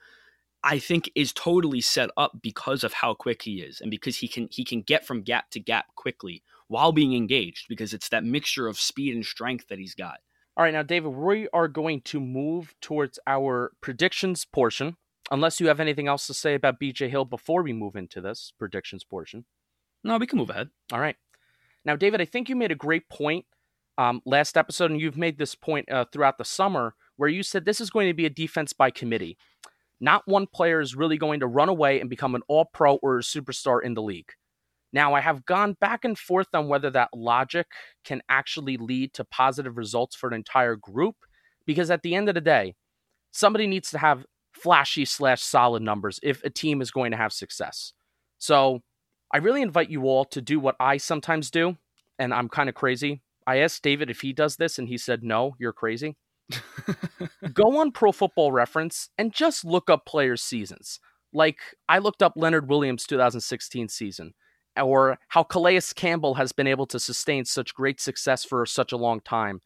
I 0.66 0.80
think 0.80 1.08
is 1.14 1.32
totally 1.32 1.80
set 1.80 2.10
up 2.16 2.32
because 2.42 2.82
of 2.82 2.92
how 2.92 3.14
quick 3.14 3.42
he 3.42 3.60
is 3.60 3.80
and 3.80 3.88
because 3.88 4.16
he 4.16 4.26
can 4.26 4.48
he 4.50 4.64
can 4.64 4.82
get 4.82 5.06
from 5.06 5.22
gap 5.22 5.48
to 5.50 5.60
gap 5.60 5.94
quickly 5.94 6.42
while 6.66 6.90
being 6.90 7.14
engaged 7.14 7.66
because 7.68 7.94
it's 7.94 8.08
that 8.08 8.24
mixture 8.24 8.66
of 8.66 8.76
speed 8.76 9.14
and 9.14 9.24
strength 9.24 9.68
that 9.68 9.78
he's 9.78 9.94
got. 9.94 10.16
All 10.56 10.64
right, 10.64 10.74
now 10.74 10.82
David, 10.82 11.10
we 11.10 11.48
are 11.52 11.68
going 11.68 12.00
to 12.06 12.18
move 12.18 12.74
towards 12.80 13.20
our 13.28 13.70
predictions 13.80 14.44
portion. 14.44 14.96
Unless 15.30 15.60
you 15.60 15.68
have 15.68 15.78
anything 15.78 16.08
else 16.08 16.26
to 16.26 16.34
say 16.34 16.54
about 16.54 16.80
BJ 16.80 17.10
Hill 17.10 17.24
before 17.24 17.62
we 17.62 17.72
move 17.72 17.94
into 17.94 18.20
this 18.20 18.52
predictions 18.58 19.04
portion. 19.04 19.44
No, 20.02 20.18
we 20.18 20.26
can 20.26 20.38
move 20.38 20.50
ahead. 20.50 20.70
All 20.92 21.00
right. 21.00 21.16
Now, 21.84 21.94
David, 21.94 22.20
I 22.20 22.24
think 22.24 22.48
you 22.48 22.56
made 22.56 22.72
a 22.72 22.76
great 22.76 23.08
point 23.08 23.44
um, 23.98 24.20
last 24.24 24.56
episode, 24.56 24.90
and 24.90 25.00
you've 25.00 25.16
made 25.16 25.38
this 25.38 25.54
point 25.54 25.90
uh, 25.90 26.04
throughout 26.12 26.38
the 26.38 26.44
summer, 26.44 26.94
where 27.16 27.28
you 27.28 27.42
said 27.42 27.64
this 27.64 27.80
is 27.80 27.90
going 27.90 28.08
to 28.08 28.14
be 28.14 28.26
a 28.26 28.30
defense 28.30 28.72
by 28.72 28.90
committee. 28.90 29.36
Not 30.00 30.22
one 30.26 30.46
player 30.46 30.80
is 30.80 30.94
really 30.94 31.16
going 31.16 31.40
to 31.40 31.46
run 31.46 31.68
away 31.68 32.00
and 32.00 32.10
become 32.10 32.34
an 32.34 32.42
all 32.48 32.66
pro 32.66 32.96
or 32.96 33.18
a 33.18 33.22
superstar 33.22 33.82
in 33.82 33.94
the 33.94 34.02
league. 34.02 34.30
Now, 34.92 35.14
I 35.14 35.20
have 35.20 35.44
gone 35.44 35.76
back 35.80 36.04
and 36.04 36.18
forth 36.18 36.48
on 36.54 36.68
whether 36.68 36.90
that 36.90 37.10
logic 37.14 37.66
can 38.04 38.22
actually 38.28 38.76
lead 38.76 39.14
to 39.14 39.24
positive 39.24 39.76
results 39.76 40.16
for 40.16 40.28
an 40.28 40.34
entire 40.34 40.76
group, 40.76 41.16
because 41.66 41.90
at 41.90 42.02
the 42.02 42.14
end 42.14 42.28
of 42.28 42.34
the 42.34 42.40
day, 42.40 42.74
somebody 43.32 43.66
needs 43.66 43.90
to 43.90 43.98
have 43.98 44.24
flashy 44.52 45.04
slash 45.04 45.42
solid 45.42 45.82
numbers 45.82 46.18
if 46.22 46.42
a 46.44 46.50
team 46.50 46.80
is 46.80 46.90
going 46.90 47.10
to 47.10 47.16
have 47.16 47.32
success. 47.32 47.92
So 48.38 48.80
I 49.32 49.38
really 49.38 49.62
invite 49.62 49.90
you 49.90 50.04
all 50.04 50.24
to 50.26 50.40
do 50.40 50.60
what 50.60 50.76
I 50.80 50.96
sometimes 50.98 51.50
do, 51.50 51.76
and 52.18 52.32
I'm 52.32 52.48
kind 52.48 52.68
of 52.68 52.74
crazy. 52.74 53.22
I 53.46 53.58
asked 53.58 53.82
David 53.82 54.08
if 54.08 54.20
he 54.20 54.32
does 54.32 54.56
this, 54.56 54.78
and 54.78 54.88
he 54.88 54.98
said, 54.98 55.22
No, 55.22 55.56
you're 55.58 55.72
crazy. 55.72 56.16
Go 57.52 57.78
on 57.78 57.92
Pro 57.92 58.12
Football 58.12 58.52
Reference 58.52 59.08
and 59.18 59.32
just 59.32 59.64
look 59.64 59.90
up 59.90 60.06
players' 60.06 60.42
seasons. 60.42 61.00
Like 61.32 61.58
I 61.88 61.98
looked 61.98 62.22
up 62.22 62.34
Leonard 62.36 62.68
Williams' 62.68 63.06
2016 63.06 63.88
season, 63.88 64.34
or 64.80 65.18
how 65.28 65.42
Calais 65.42 65.80
Campbell 65.94 66.34
has 66.34 66.52
been 66.52 66.66
able 66.66 66.86
to 66.86 67.00
sustain 67.00 67.44
such 67.44 67.74
great 67.74 68.00
success 68.00 68.44
for 68.44 68.64
such 68.66 68.92
a 68.92 68.96
long 68.96 69.20
time. 69.20 69.60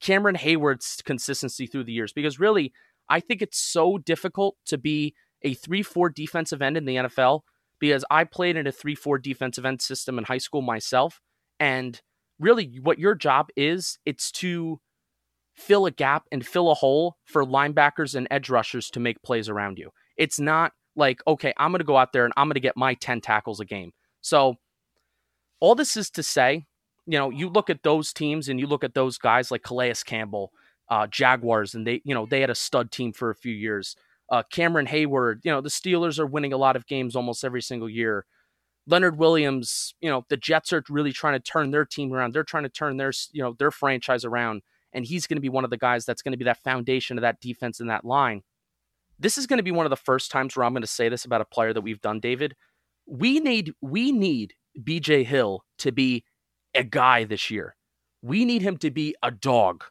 Cameron 0.00 0.36
Heyward's 0.36 1.02
consistency 1.04 1.66
through 1.66 1.84
the 1.84 1.92
years, 1.92 2.12
because 2.12 2.38
really, 2.38 2.72
I 3.08 3.20
think 3.20 3.42
it's 3.42 3.58
so 3.58 3.98
difficult 3.98 4.56
to 4.66 4.78
be 4.78 5.14
a 5.42 5.54
3 5.54 5.82
4 5.82 6.10
defensive 6.10 6.62
end 6.62 6.76
in 6.76 6.84
the 6.84 6.96
NFL 6.96 7.40
because 7.80 8.04
I 8.10 8.24
played 8.24 8.56
in 8.56 8.66
a 8.66 8.72
3 8.72 8.94
4 8.94 9.18
defensive 9.18 9.64
end 9.64 9.80
system 9.80 10.18
in 10.18 10.24
high 10.24 10.38
school 10.38 10.62
myself. 10.62 11.20
And 11.58 12.00
really, 12.38 12.78
what 12.82 12.98
your 12.98 13.14
job 13.14 13.48
is, 13.56 13.98
it's 14.04 14.30
to 14.32 14.80
fill 15.58 15.86
a 15.86 15.90
gap 15.90 16.24
and 16.30 16.46
fill 16.46 16.70
a 16.70 16.74
hole 16.74 17.16
for 17.24 17.44
linebackers 17.44 18.14
and 18.14 18.28
edge 18.30 18.48
rushers 18.48 18.90
to 18.90 19.00
make 19.00 19.22
plays 19.22 19.48
around 19.48 19.78
you. 19.78 19.90
It's 20.16 20.38
not 20.38 20.72
like, 20.96 21.20
okay, 21.26 21.52
I'm 21.56 21.72
going 21.72 21.80
to 21.80 21.84
go 21.84 21.96
out 21.96 22.12
there 22.12 22.24
and 22.24 22.32
I'm 22.36 22.46
going 22.46 22.54
to 22.54 22.60
get 22.60 22.76
my 22.76 22.94
10 22.94 23.20
tackles 23.20 23.60
a 23.60 23.64
game. 23.64 23.92
So, 24.20 24.56
all 25.60 25.74
this 25.74 25.96
is 25.96 26.10
to 26.10 26.22
say, 26.22 26.66
you 27.06 27.18
know, 27.18 27.30
you 27.30 27.48
look 27.48 27.68
at 27.68 27.82
those 27.82 28.12
teams 28.12 28.48
and 28.48 28.60
you 28.60 28.66
look 28.68 28.84
at 28.84 28.94
those 28.94 29.18
guys 29.18 29.50
like 29.50 29.64
Calais 29.64 29.94
Campbell, 30.06 30.52
uh, 30.88 31.08
Jaguars, 31.08 31.74
and 31.74 31.84
they, 31.84 32.00
you 32.04 32.14
know, 32.14 32.26
they 32.26 32.40
had 32.40 32.50
a 32.50 32.54
stud 32.54 32.92
team 32.92 33.12
for 33.12 33.30
a 33.30 33.34
few 33.34 33.52
years. 33.52 33.96
Uh, 34.30 34.44
Cameron 34.52 34.86
Heyward, 34.86 35.40
you 35.42 35.50
know, 35.50 35.60
the 35.60 35.68
Steelers 35.68 36.18
are 36.20 36.26
winning 36.26 36.52
a 36.52 36.58
lot 36.58 36.76
of 36.76 36.86
games 36.86 37.16
almost 37.16 37.44
every 37.44 37.62
single 37.62 37.88
year. 37.88 38.24
Leonard 38.86 39.18
Williams, 39.18 39.94
you 40.00 40.08
know, 40.08 40.24
the 40.28 40.36
Jets 40.36 40.72
are 40.72 40.84
really 40.88 41.12
trying 41.12 41.34
to 41.34 41.40
turn 41.40 41.72
their 41.72 41.84
team 41.84 42.12
around. 42.12 42.32
They're 42.32 42.44
trying 42.44 42.62
to 42.62 42.68
turn 42.68 42.96
their, 42.96 43.12
you 43.32 43.42
know, 43.42 43.54
their 43.58 43.70
franchise 43.70 44.24
around 44.24 44.62
and 44.92 45.04
he's 45.04 45.26
going 45.26 45.36
to 45.36 45.42
be 45.42 45.48
one 45.48 45.64
of 45.64 45.70
the 45.70 45.76
guys 45.76 46.04
that's 46.04 46.22
going 46.22 46.32
to 46.32 46.38
be 46.38 46.44
that 46.44 46.62
foundation 46.62 47.18
of 47.18 47.22
that 47.22 47.40
defense 47.40 47.80
and 47.80 47.90
that 47.90 48.04
line. 48.04 48.42
This 49.18 49.36
is 49.36 49.46
going 49.46 49.58
to 49.58 49.64
be 49.64 49.72
one 49.72 49.86
of 49.86 49.90
the 49.90 49.96
first 49.96 50.30
times 50.30 50.56
where 50.56 50.64
I'm 50.64 50.72
going 50.72 50.82
to 50.82 50.86
say 50.86 51.08
this 51.08 51.24
about 51.24 51.40
a 51.40 51.46
player 51.46 51.72
that 51.72 51.80
we've 51.80 52.00
done, 52.00 52.20
David. 52.20 52.54
We 53.06 53.40
need 53.40 53.72
we 53.80 54.12
need 54.12 54.54
BJ 54.78 55.24
Hill 55.24 55.64
to 55.78 55.92
be 55.92 56.24
a 56.74 56.84
guy 56.84 57.24
this 57.24 57.50
year. 57.50 57.74
We 58.22 58.44
need 58.44 58.62
him 58.62 58.76
to 58.78 58.90
be 58.90 59.14
a 59.22 59.30
dog. 59.30 59.84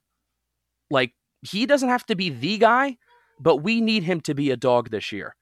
Like 0.90 1.14
he 1.42 1.66
doesn't 1.66 1.90
have 1.90 2.06
to 2.08 2.16
be 2.16 2.30
the 2.30 2.58
guy, 2.58 2.98
but 3.40 3.58
we 3.58 3.82
need 3.82 4.04
him 4.04 4.22
to 4.22 4.34
be 4.34 4.52
a 4.52 4.58
dog 4.58 4.90
this 4.90 5.12
year. 5.12 5.36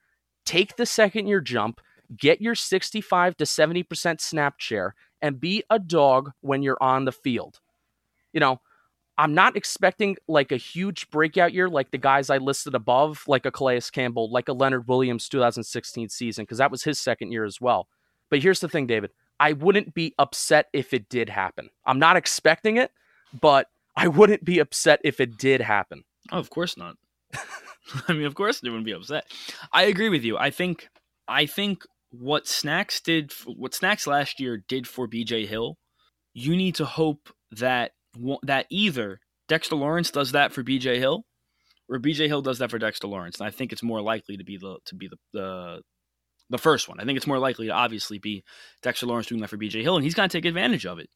Take 0.45 0.75
the 0.75 0.85
second 0.85 1.27
year 1.27 1.41
jump, 1.41 1.81
get 2.15 2.41
your 2.41 2.55
65 2.55 3.37
to 3.37 3.43
70% 3.45 4.21
snap 4.21 4.59
share, 4.59 4.95
and 5.21 5.39
be 5.39 5.63
a 5.69 5.79
dog 5.79 6.31
when 6.41 6.61
you're 6.61 6.81
on 6.81 7.05
the 7.05 7.11
field. 7.11 7.59
You 8.33 8.39
know, 8.39 8.59
I'm 9.17 9.34
not 9.34 9.56
expecting 9.56 10.17
like 10.28 10.51
a 10.51 10.58
huge 10.58 11.10
breakout 11.10 11.54
year 11.54 11.69
like 11.69 11.91
the 11.91 11.97
guys 11.97 12.30
I 12.30 12.38
listed 12.38 12.75
above, 12.75 13.23
like 13.28 13.45
a 13.45 13.51
Calais 13.51 13.82
Campbell, 13.91 14.30
like 14.30 14.49
a 14.49 14.54
Leonard 14.54 14.88
Williams 14.88 15.30
2016 15.30 16.10
season, 16.10 16.43
because 16.43 16.58
that 16.58 16.71
was 16.71 16.84
his 16.84 16.99
second 16.99 17.32
year 17.32 17.45
as 17.45 17.62
well. 17.62 17.88
But 18.30 18.41
here's 18.41 18.60
the 18.60 18.69
thing, 18.69 18.88
David. 18.88 19.12
I 19.39 19.54
wouldn't 19.54 19.93
be 19.93 20.13
upset 20.17 20.67
if 20.73 20.93
it 20.93 21.10
did 21.10 21.30
happen. 21.30 21.69
I'm 21.86 21.99
not 21.99 22.17
expecting 22.17 22.78
it, 22.78 22.91
but 23.39 23.67
I 23.95 24.08
wouldn't 24.08 24.43
be 24.43 24.60
upset 24.60 24.99
if 25.04 25.19
it 25.19 25.38
did 25.38 25.62
happen. 25.62 26.04
Oh, 26.32 26.39
of 26.39 26.49
course 26.49 26.78
not. 26.78 26.97
I 28.08 28.13
mean, 28.13 28.25
of 28.25 28.36
course 28.36 28.60
they 28.60 28.69
wouldn't 28.69 28.86
be 28.86 28.93
upset. 28.93 29.25
I 29.71 29.84
agree 29.84 30.10
with 30.10 30.23
you. 30.23 30.38
I 30.38 30.49
think 30.49 30.89
I 31.28 31.45
think 31.45 31.86
what 32.12 32.47
Snacks 32.47 32.99
did 32.99 33.32
what 33.45 33.73
Snacks 33.73 34.08
last 34.08 34.39
year 34.39 34.63
did 34.67 34.88
for 34.88 35.08
BJ 35.08 35.47
Hill, 35.47 35.78
you 36.34 36.56
need 36.56 36.75
to 36.75 36.86
hope 36.86 37.30
that 37.51 37.91
that 38.43 38.65
either 38.69 39.19
Dexter 39.47 39.75
Lawrence 39.75 40.12
does 40.12 40.32
that 40.32 40.54
for 40.54 40.63
BJ 40.63 40.97
Hill, 40.97 41.25
or 41.89 41.99
BJ 41.99 42.28
Hill 42.28 42.41
does 42.41 42.60
that 42.60 42.71
for 42.71 42.80
Dexter 42.80 43.08
Lawrence. 43.08 43.39
And 43.39 43.47
I 43.47 43.51
think 43.51 43.71
it's 43.71 43.84
more 43.84 44.01
likely 44.01 44.38
to 44.38 44.43
be 44.43 44.58
the 44.58 44.78
to 44.86 44.95
be 44.95 45.08
the 45.08 45.17
the, 45.34 45.82
the 46.49 46.58
first 46.58 46.89
one. 46.89 46.99
I 46.99 47.06
think 47.06 47.17
it's 47.17 47.28
more 47.28 47.39
likely 47.39 47.67
to 47.67 47.73
obviously 47.73 48.19
be 48.19 48.43
Dexter 48.82 49.06
Lawrence 49.06 49.28
doing 49.28 49.41
that 49.41 49.49
for 49.49 49.58
BJ 49.58 49.82
Hill, 49.82 49.95
and 49.95 50.04
he's 50.04 50.15
going 50.15 50.30
to 50.30 50.38
take 50.38 50.45
advantage 50.45 50.86
of 50.86 50.99
it. 50.99 51.10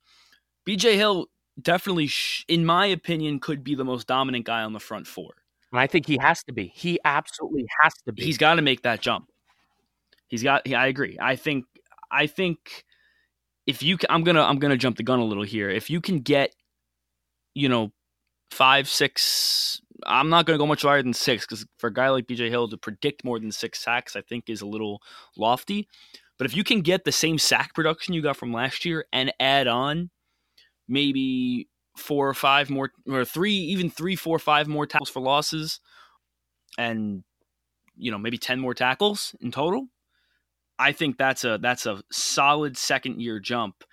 BJ 0.68 0.96
Hill 0.96 1.28
definitely, 1.62 2.08
sh- 2.08 2.46
in 2.48 2.66
my 2.66 2.86
opinion, 2.86 3.40
could 3.40 3.64
be 3.64 3.76
the 3.76 3.86
most 3.86 4.08
dominant 4.08 4.46
guy 4.46 4.62
on 4.62 4.74
the 4.74 4.80
front 4.80 5.08
four. 5.08 5.34
And 5.72 5.80
I 5.80 5.88
think 5.88 6.08
he 6.08 6.18
has 6.20 6.44
to 6.46 6.54
be. 6.54 6.72
He 6.76 7.00
absolutely 7.06 7.66
has 7.82 7.94
to 8.06 8.14
be. 8.14 8.24
He's 8.24 8.38
got 8.38 8.56
to 8.56 8.62
make 8.62 8.84
that 8.84 9.02
jump. 9.02 9.30
He's 10.28 10.44
got. 10.44 10.68
I 10.72 10.88
agree. 10.88 11.18
I 11.20 11.36
think. 11.36 11.66
I 12.12 12.26
think 12.26 12.86
if 13.68 13.84
you, 13.84 13.98
I'm 14.10 14.24
gonna, 14.24 14.42
I'm 14.42 14.58
gonna 14.58 14.78
jump 14.78 14.98
the 14.98 15.04
gun 15.04 15.20
a 15.20 15.24
little 15.24 15.44
here. 15.44 15.70
If 15.70 15.92
you 15.92 16.02
can 16.02 16.20
get 16.20 16.56
you 17.60 17.70
know, 17.70 17.92
five, 18.52 18.88
six. 18.88 19.82
I'm 20.06 20.30
not 20.30 20.46
going 20.46 20.56
to 20.58 20.62
go 20.62 20.66
much 20.66 20.84
higher 20.84 21.04
than 21.04 21.14
six 21.14 21.46
because 21.46 21.66
for 21.78 21.88
a 21.88 21.94
guy 21.94 22.10
like 22.10 22.28
BJ 22.28 22.50
Hill 22.50 22.70
to 22.70 22.78
predict 22.78 23.26
more 23.26 23.40
than 23.40 23.52
six 23.52 23.80
sacks, 23.80 24.16
I 24.16 24.22
think 24.22 24.50
is 24.50 24.62
a 24.62 24.66
little 24.66 25.02
lofty. 25.38 25.88
But 26.38 26.46
if 26.46 26.56
you 26.56 26.64
can 26.64 26.82
get 26.82 27.04
the 27.04 27.12
same 27.12 27.38
sack 27.38 27.74
production 27.76 28.14
you 28.14 28.22
got 28.22 28.38
from 28.38 28.54
last 28.54 28.86
year 28.86 29.06
and 29.12 29.34
add 29.42 29.68
on 29.68 30.10
maybe 30.88 31.68
four 31.98 32.30
or 32.30 32.34
five 32.34 32.70
more, 32.70 32.92
or 33.08 33.26
three, 33.26 33.54
even 33.54 33.90
three, 33.90 34.16
four, 34.16 34.40
five 34.40 34.68
more 34.70 34.88
tackles 34.88 35.10
for 35.10 35.20
losses, 35.20 35.82
and 36.78 37.24
you 37.98 38.10
know 38.10 38.18
maybe 38.18 38.38
ten 38.38 38.58
more 38.60 38.74
tackles 38.74 39.36
in 39.42 39.52
total, 39.52 39.88
I 40.80 40.94
think 40.94 41.18
that's 41.18 41.44
a 41.44 41.60
that's 41.62 41.86
a 41.86 42.02
solid 42.10 42.78
second 42.78 43.22
year 43.22 43.42
jump, 43.42 43.84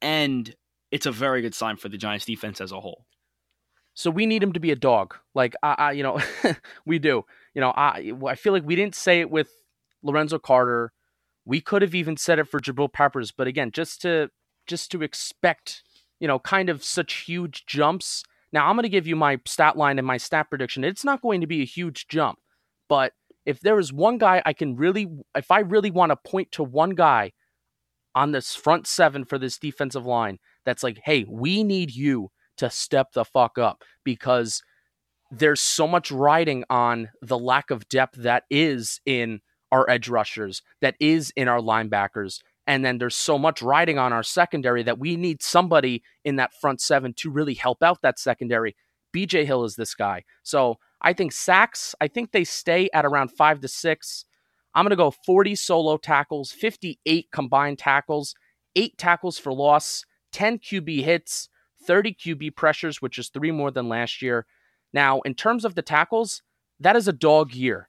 and 0.00 0.52
it's 0.90 1.06
a 1.06 1.12
very 1.12 1.40
good 1.40 1.54
sign 1.54 1.76
for 1.76 1.88
the 1.88 1.96
Giants 1.96 2.26
defense 2.26 2.60
as 2.60 2.72
a 2.72 2.80
whole. 2.80 3.06
So 3.94 4.10
we 4.10 4.26
need 4.26 4.42
him 4.42 4.52
to 4.52 4.60
be 4.60 4.70
a 4.70 4.76
dog. 4.76 5.16
Like 5.34 5.54
I, 5.62 5.74
I 5.78 5.92
you 5.92 6.02
know, 6.02 6.20
we 6.86 6.98
do. 6.98 7.24
You 7.54 7.60
know, 7.60 7.72
I 7.76 8.12
I 8.26 8.34
feel 8.34 8.52
like 8.52 8.64
we 8.64 8.76
didn't 8.76 8.94
say 8.94 9.20
it 9.20 9.30
with 9.30 9.50
Lorenzo 10.02 10.38
Carter. 10.38 10.92
We 11.44 11.60
could 11.60 11.82
have 11.82 11.94
even 11.94 12.16
said 12.16 12.38
it 12.38 12.48
for 12.48 12.60
Jabril 12.60 12.92
Peppers, 12.92 13.32
but 13.32 13.46
again, 13.46 13.70
just 13.72 14.00
to 14.02 14.30
just 14.66 14.90
to 14.92 15.02
expect, 15.02 15.82
you 16.20 16.28
know, 16.28 16.38
kind 16.38 16.68
of 16.68 16.84
such 16.84 17.24
huge 17.24 17.66
jumps. 17.66 18.22
Now 18.52 18.68
I'm 18.68 18.76
going 18.76 18.84
to 18.84 18.88
give 18.88 19.06
you 19.06 19.16
my 19.16 19.40
stat 19.46 19.76
line 19.76 19.98
and 19.98 20.06
my 20.06 20.18
stat 20.18 20.48
prediction. 20.50 20.84
It's 20.84 21.04
not 21.04 21.22
going 21.22 21.40
to 21.40 21.46
be 21.46 21.62
a 21.62 21.66
huge 21.66 22.06
jump, 22.08 22.38
but 22.88 23.12
if 23.44 23.60
there 23.60 23.78
is 23.78 23.92
one 23.92 24.18
guy 24.18 24.42
I 24.46 24.52
can 24.52 24.76
really, 24.76 25.08
if 25.34 25.50
I 25.50 25.60
really 25.60 25.90
want 25.90 26.10
to 26.10 26.16
point 26.16 26.52
to 26.52 26.62
one 26.62 26.90
guy 26.90 27.32
on 28.14 28.32
this 28.32 28.54
front 28.54 28.86
seven 28.86 29.24
for 29.24 29.38
this 29.38 29.58
defensive 29.58 30.06
line, 30.06 30.38
that's 30.64 30.82
like, 30.82 31.00
hey, 31.04 31.24
we 31.28 31.64
need 31.64 31.90
you 31.94 32.30
to 32.56 32.70
step 32.70 33.12
the 33.12 33.24
fuck 33.24 33.58
up 33.58 33.82
because 34.04 34.62
there's 35.30 35.60
so 35.60 35.88
much 35.88 36.10
riding 36.10 36.64
on 36.68 37.08
the 37.22 37.38
lack 37.38 37.70
of 37.70 37.88
depth 37.88 38.16
that 38.22 38.44
is 38.50 39.00
in 39.06 39.40
our 39.70 39.88
edge 39.88 40.08
rushers, 40.08 40.62
that 40.82 40.94
is 41.00 41.32
in 41.36 41.48
our 41.48 41.60
linebackers. 41.60 42.40
And 42.66 42.84
then 42.84 42.98
there's 42.98 43.16
so 43.16 43.38
much 43.38 43.62
riding 43.62 43.98
on 43.98 44.12
our 44.12 44.22
secondary 44.22 44.82
that 44.82 44.98
we 44.98 45.16
need 45.16 45.42
somebody 45.42 46.02
in 46.24 46.36
that 46.36 46.52
front 46.60 46.80
seven 46.80 47.14
to 47.14 47.30
really 47.30 47.54
help 47.54 47.82
out 47.82 48.02
that 48.02 48.18
secondary. 48.18 48.76
BJ 49.16 49.44
Hill 49.44 49.64
is 49.64 49.74
this 49.76 49.94
guy. 49.94 50.24
So 50.42 50.76
I 51.00 51.14
think 51.14 51.32
sacks, 51.32 51.94
I 52.00 52.08
think 52.08 52.30
they 52.30 52.44
stay 52.44 52.88
at 52.94 53.04
around 53.04 53.30
five 53.32 53.60
to 53.60 53.68
six. 53.68 54.26
I'm 54.74 54.84
going 54.84 54.90
to 54.90 54.96
go 54.96 55.10
40 55.10 55.54
solo 55.54 55.96
tackles, 55.96 56.52
58 56.52 57.26
combined 57.32 57.78
tackles, 57.78 58.34
eight 58.76 58.96
tackles 58.96 59.38
for 59.38 59.52
loss, 59.52 60.04
10 60.32 60.58
QB 60.58 61.02
hits, 61.02 61.48
30 61.84 62.14
QB 62.14 62.56
pressures, 62.56 63.02
which 63.02 63.18
is 63.18 63.28
three 63.28 63.50
more 63.50 63.70
than 63.70 63.88
last 63.88 64.22
year. 64.22 64.46
Now, 64.92 65.20
in 65.22 65.34
terms 65.34 65.64
of 65.64 65.74
the 65.74 65.82
tackles, 65.82 66.42
that 66.80 66.96
is 66.96 67.08
a 67.08 67.12
dog 67.12 67.54
year. 67.54 67.88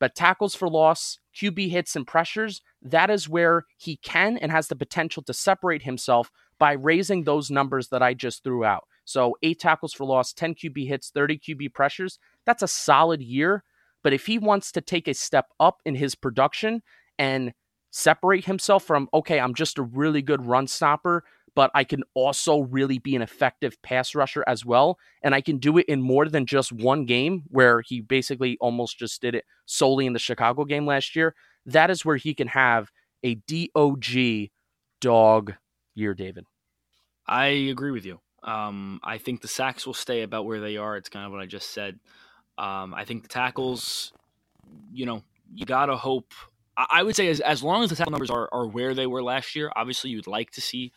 But 0.00 0.14
tackles 0.14 0.54
for 0.54 0.68
loss, 0.68 1.18
QB 1.34 1.70
hits, 1.70 1.96
and 1.96 2.06
pressures, 2.06 2.62
that 2.82 3.10
is 3.10 3.28
where 3.28 3.64
he 3.78 3.96
can 3.96 4.36
and 4.36 4.50
has 4.50 4.68
the 4.68 4.76
potential 4.76 5.22
to 5.22 5.32
separate 5.32 5.82
himself 5.82 6.30
by 6.58 6.72
raising 6.72 7.24
those 7.24 7.50
numbers 7.50 7.88
that 7.88 8.02
I 8.02 8.14
just 8.14 8.44
threw 8.44 8.64
out. 8.64 8.84
So, 9.04 9.36
eight 9.42 9.60
tackles 9.60 9.92
for 9.92 10.04
loss, 10.04 10.32
10 10.32 10.54
QB 10.54 10.88
hits, 10.88 11.10
30 11.10 11.38
QB 11.38 11.74
pressures, 11.74 12.18
that's 12.44 12.62
a 12.62 12.68
solid 12.68 13.22
year. 13.22 13.64
But 14.02 14.12
if 14.12 14.26
he 14.26 14.38
wants 14.38 14.72
to 14.72 14.80
take 14.80 15.08
a 15.08 15.14
step 15.14 15.46
up 15.58 15.80
in 15.84 15.94
his 15.94 16.14
production 16.14 16.82
and 17.18 17.54
separate 17.90 18.44
himself 18.44 18.84
from, 18.84 19.08
okay, 19.14 19.38
I'm 19.38 19.54
just 19.54 19.78
a 19.78 19.82
really 19.82 20.20
good 20.20 20.44
run 20.44 20.66
stopper, 20.66 21.24
but 21.54 21.70
I 21.74 21.84
can 21.84 22.02
also 22.14 22.62
really 22.62 22.98
be 22.98 23.14
an 23.14 23.22
effective 23.22 23.80
pass 23.82 24.14
rusher 24.14 24.44
as 24.46 24.64
well. 24.64 24.98
And 25.22 25.34
I 25.34 25.40
can 25.40 25.58
do 25.58 25.78
it 25.78 25.86
in 25.86 26.02
more 26.02 26.28
than 26.28 26.46
just 26.46 26.72
one 26.72 27.04
game 27.04 27.44
where 27.48 27.80
he 27.80 28.00
basically 28.00 28.56
almost 28.60 28.98
just 28.98 29.20
did 29.20 29.34
it 29.34 29.44
solely 29.66 30.06
in 30.06 30.12
the 30.12 30.18
Chicago 30.18 30.64
game 30.64 30.86
last 30.86 31.14
year. 31.14 31.34
That 31.66 31.90
is 31.90 32.04
where 32.04 32.16
he 32.16 32.34
can 32.34 32.48
have 32.48 32.90
a 33.22 33.36
DOG 33.46 34.50
dog 35.00 35.54
year, 35.94 36.14
David. 36.14 36.46
I 37.26 37.46
agree 37.46 37.90
with 37.90 38.04
you. 38.04 38.20
Um, 38.42 39.00
I 39.02 39.18
think 39.18 39.40
the 39.40 39.48
sacks 39.48 39.86
will 39.86 39.94
stay 39.94 40.22
about 40.22 40.44
where 40.44 40.60
they 40.60 40.76
are. 40.76 40.96
It's 40.96 41.08
kind 41.08 41.24
of 41.24 41.32
what 41.32 41.40
I 41.40 41.46
just 41.46 41.70
said. 41.70 41.98
Um, 42.58 42.94
I 42.94 43.04
think 43.04 43.22
the 43.22 43.28
tackles, 43.28 44.12
you 44.92 45.06
know, 45.06 45.22
you 45.52 45.64
gotta 45.64 45.96
hope. 45.96 46.32
I, 46.76 47.04
would 47.04 47.14
say 47.14 47.28
as, 47.28 47.38
as 47.40 47.62
long 47.62 47.84
as 47.84 47.90
the 47.90 47.96
tackle 47.96 48.10
numbers 48.10 48.30
are, 48.30 48.48
are 48.52 48.66
where 48.66 48.94
they 48.94 49.06
were 49.06 49.22
last 49.22 49.54
year, 49.54 49.70
obviously 49.76 50.10
you'd 50.10 50.26
like 50.26 50.50
to 50.52 50.60
see 50.60 50.92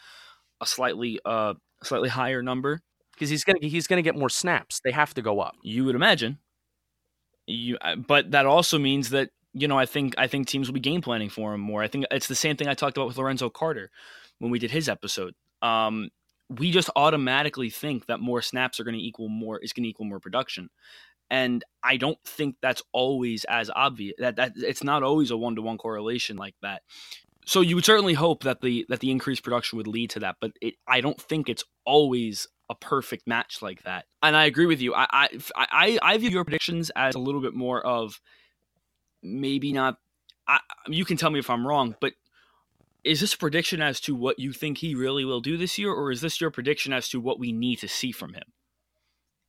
a 0.62 0.66
slightly 0.66 1.20
uh 1.26 1.54
slightly 1.84 2.10
higher 2.10 2.42
number 2.42 2.82
because 3.14 3.30
he's 3.30 3.44
gonna 3.44 3.60
he's 3.62 3.88
gonna 3.88 4.02
get 4.02 4.16
more 4.16 4.30
snaps. 4.30 4.82
They 4.84 4.92
have 4.92 5.14
to 5.16 5.22
go 5.22 5.40
up. 5.40 5.56
You 5.62 5.86
would 5.86 5.96
imagine. 5.96 6.40
You, 7.50 7.78
uh, 7.80 7.96
but 7.96 8.32
that 8.32 8.46
also 8.46 8.78
means 8.78 9.10
that 9.12 9.30
you 9.54 9.68
know 9.68 9.78
I 9.78 9.86
think 9.86 10.16
I 10.18 10.28
think 10.28 10.48
teams 10.48 10.68
will 10.68 10.74
be 10.74 10.80
game 10.80 11.02
planning 11.02 11.30
for 11.30 11.54
him 11.54 11.62
more. 11.62 11.82
I 11.82 11.88
think 11.88 12.06
it's 12.12 12.28
the 12.28 12.36
same 12.36 12.58
thing 12.58 12.68
I 12.68 12.74
talked 12.74 12.98
about 12.98 13.08
with 13.08 13.18
Lorenzo 13.18 13.50
Carter 13.50 13.90
when 14.40 14.52
we 14.52 14.60
did 14.60 14.72
his 14.72 14.90
episode. 14.90 15.34
Um, 15.62 16.10
we 16.50 16.72
just 16.72 16.90
automatically 16.96 17.70
think 17.70 18.06
that 18.06 18.20
more 18.20 18.42
snaps 18.42 18.80
are 18.80 18.84
going 18.84 18.98
to 18.98 19.04
equal 19.04 19.30
more 19.30 19.60
is 19.60 19.74
going 19.74 19.84
to 19.84 19.90
equal 19.90 20.06
more 20.06 20.20
production 20.20 20.70
and 21.30 21.64
i 21.84 21.98
don't 21.98 22.18
think 22.26 22.56
that's 22.62 22.82
always 22.94 23.44
as 23.46 23.70
obvious 23.76 24.16
that, 24.18 24.36
that 24.38 24.54
it's 24.56 24.84
not 24.84 25.04
always 25.04 25.32
a 25.32 25.38
one-to-one 25.38 25.78
correlation 25.78 26.38
like 26.38 26.56
that 26.62 26.82
so 27.48 27.62
you 27.62 27.76
would 27.76 27.86
certainly 27.86 28.14
hope 28.14 28.44
that 28.44 28.62
the 28.62 28.86
that 28.90 29.00
the 29.00 29.12
increased 29.12 29.44
production 29.44 29.78
would 29.78 29.88
lead 29.88 30.10
to 30.12 30.20
that 30.20 30.36
but 30.42 30.52
it, 30.62 30.76
i 30.88 31.02
don't 31.02 31.22
think 31.22 31.50
it's 31.50 31.64
always 31.86 32.48
a 32.70 32.76
perfect 32.76 33.28
match 33.28 33.62
like 33.62 33.84
that 33.84 34.06
and 34.22 34.36
i 34.36 34.46
agree 34.46 34.66
with 34.66 34.82
you 34.82 34.94
i 34.94 35.08
i 35.12 35.30
i, 35.56 36.00
I 36.02 36.18
view 36.18 36.30
your 36.30 36.44
predictions 36.44 36.92
as 36.96 37.16
a 37.16 37.20
little 37.20 37.42
bit 37.42 37.54
more 37.54 37.86
of 37.86 38.20
maybe 39.24 39.74
not 39.74 39.98
I, 40.48 40.60
you 40.88 41.06
can 41.06 41.18
tell 41.18 41.32
me 41.32 41.40
if 41.40 41.50
i'm 41.50 41.66
wrong 41.66 41.96
but 42.00 42.14
is 43.08 43.22
this 43.22 43.34
a 43.34 43.38
prediction 43.38 43.82
as 43.82 44.00
to 44.02 44.14
what 44.14 44.38
you 44.38 44.52
think 44.52 44.80
he 44.80 44.94
really 44.94 45.26
will 45.26 45.40
do 45.40 45.58
this 45.58 45.78
year, 45.78 45.92
or 45.92 46.12
is 46.12 46.22
this 46.22 46.42
your 46.42 46.52
prediction 46.52 46.94
as 46.94 47.08
to 47.10 47.22
what 47.22 47.40
we 47.40 47.52
need 47.52 47.78
to 47.78 47.88
see 47.88 48.12
from 48.12 48.34
him? 48.34 48.44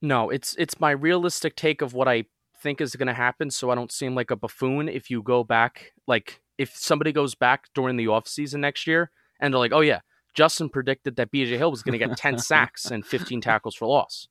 No, 0.00 0.30
it's 0.30 0.54
it's 0.58 0.80
my 0.80 0.92
realistic 0.92 1.56
take 1.56 1.82
of 1.82 1.92
what 1.92 2.08
I 2.08 2.24
think 2.62 2.80
is 2.80 2.94
going 2.94 3.08
to 3.08 3.14
happen, 3.14 3.50
so 3.50 3.70
I 3.70 3.74
don't 3.74 3.92
seem 3.92 4.14
like 4.14 4.30
a 4.30 4.36
buffoon. 4.36 4.88
If 4.88 5.10
you 5.10 5.22
go 5.22 5.42
back, 5.42 5.92
like 6.06 6.40
if 6.58 6.76
somebody 6.76 7.12
goes 7.12 7.34
back 7.34 7.68
during 7.74 7.96
the 7.96 8.08
off 8.08 8.28
season 8.28 8.60
next 8.60 8.86
year, 8.86 9.10
and 9.40 9.52
they're 9.52 9.58
like, 9.58 9.72
"Oh 9.72 9.80
yeah, 9.80 10.00
Justin 10.34 10.68
predicted 10.68 11.16
that 11.16 11.32
BJ 11.32 11.56
Hill 11.56 11.70
was 11.70 11.82
going 11.82 11.98
to 11.98 12.04
get 12.04 12.16
ten 12.16 12.38
sacks 12.38 12.90
and 12.90 13.06
fifteen 13.06 13.40
tackles 13.40 13.74
for 13.74 13.86
loss." 13.86 14.28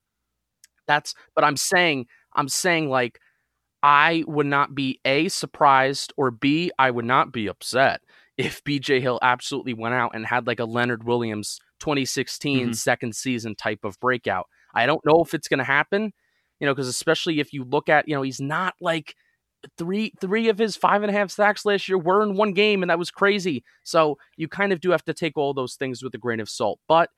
That's, 0.88 1.14
but 1.36 1.44
I'm 1.44 1.58
saying, 1.58 2.06
I'm 2.34 2.48
saying 2.48 2.90
like, 2.90 3.20
I 3.84 4.24
would 4.28 4.46
not 4.46 4.74
be 4.74 5.00
a 5.06 5.28
surprised 5.28 6.14
or 6.18 6.32
b 6.32 6.72
I 6.80 6.92
would 6.92 7.06
not 7.06 7.32
be 7.32 7.48
upset 7.48 8.02
if 8.38 8.64
BJ 8.64 9.02
Hill 9.02 9.20
absolutely 9.22 9.74
went 9.74 9.96
out 9.96 10.12
and 10.14 10.26
had 10.26 10.48
like 10.48 10.60
a 10.60 10.66
Leonard 10.66 11.04
Williams 11.04 11.60
2016 11.80 12.60
mm-hmm. 12.60 12.74
second 12.74 13.16
season 13.16 13.56
type 13.56 13.84
of 13.84 14.00
breakout. 14.00 14.48
I 14.74 14.86
don't 14.86 15.06
know 15.06 15.24
if 15.24 15.34
it's 15.34 15.48
going 15.48 15.58
to 15.60 15.64
happen, 15.64 16.14
you 16.60 16.68
know, 16.68 16.74
because 16.74 16.88
especially 16.88 17.40
if 17.40 17.54
you 17.54 17.64
look 17.64 17.90
at, 17.90 18.08
you 18.08 18.16
know, 18.16 18.22
he's 18.22 18.40
not 18.40 18.76
like 18.80 19.16
three 19.78 20.14
three 20.20 20.50
of 20.50 20.58
his 20.58 20.76
five 20.76 21.04
and 21.04 21.10
a 21.10 21.14
half 21.14 21.32
sacks 21.32 21.66
last 21.66 21.88
year 21.88 21.98
were 21.98 22.24
in 22.24 22.36
one 22.36 22.54
game, 22.54 22.84
and 22.84 22.90
that 22.90 23.00
was 23.00 23.12
crazy. 23.12 23.64
So 23.84 24.18
you 24.36 24.48
kind 24.48 24.74
of 24.74 24.82
do 24.82 24.92
have 24.92 25.04
to 25.06 25.14
take 25.14 25.38
all 25.38 25.54
those 25.54 25.76
things 25.76 26.04
with 26.04 26.14
a 26.16 26.18
grain 26.18 26.40
of 26.40 26.50
salt. 26.50 26.80
But 26.88 27.10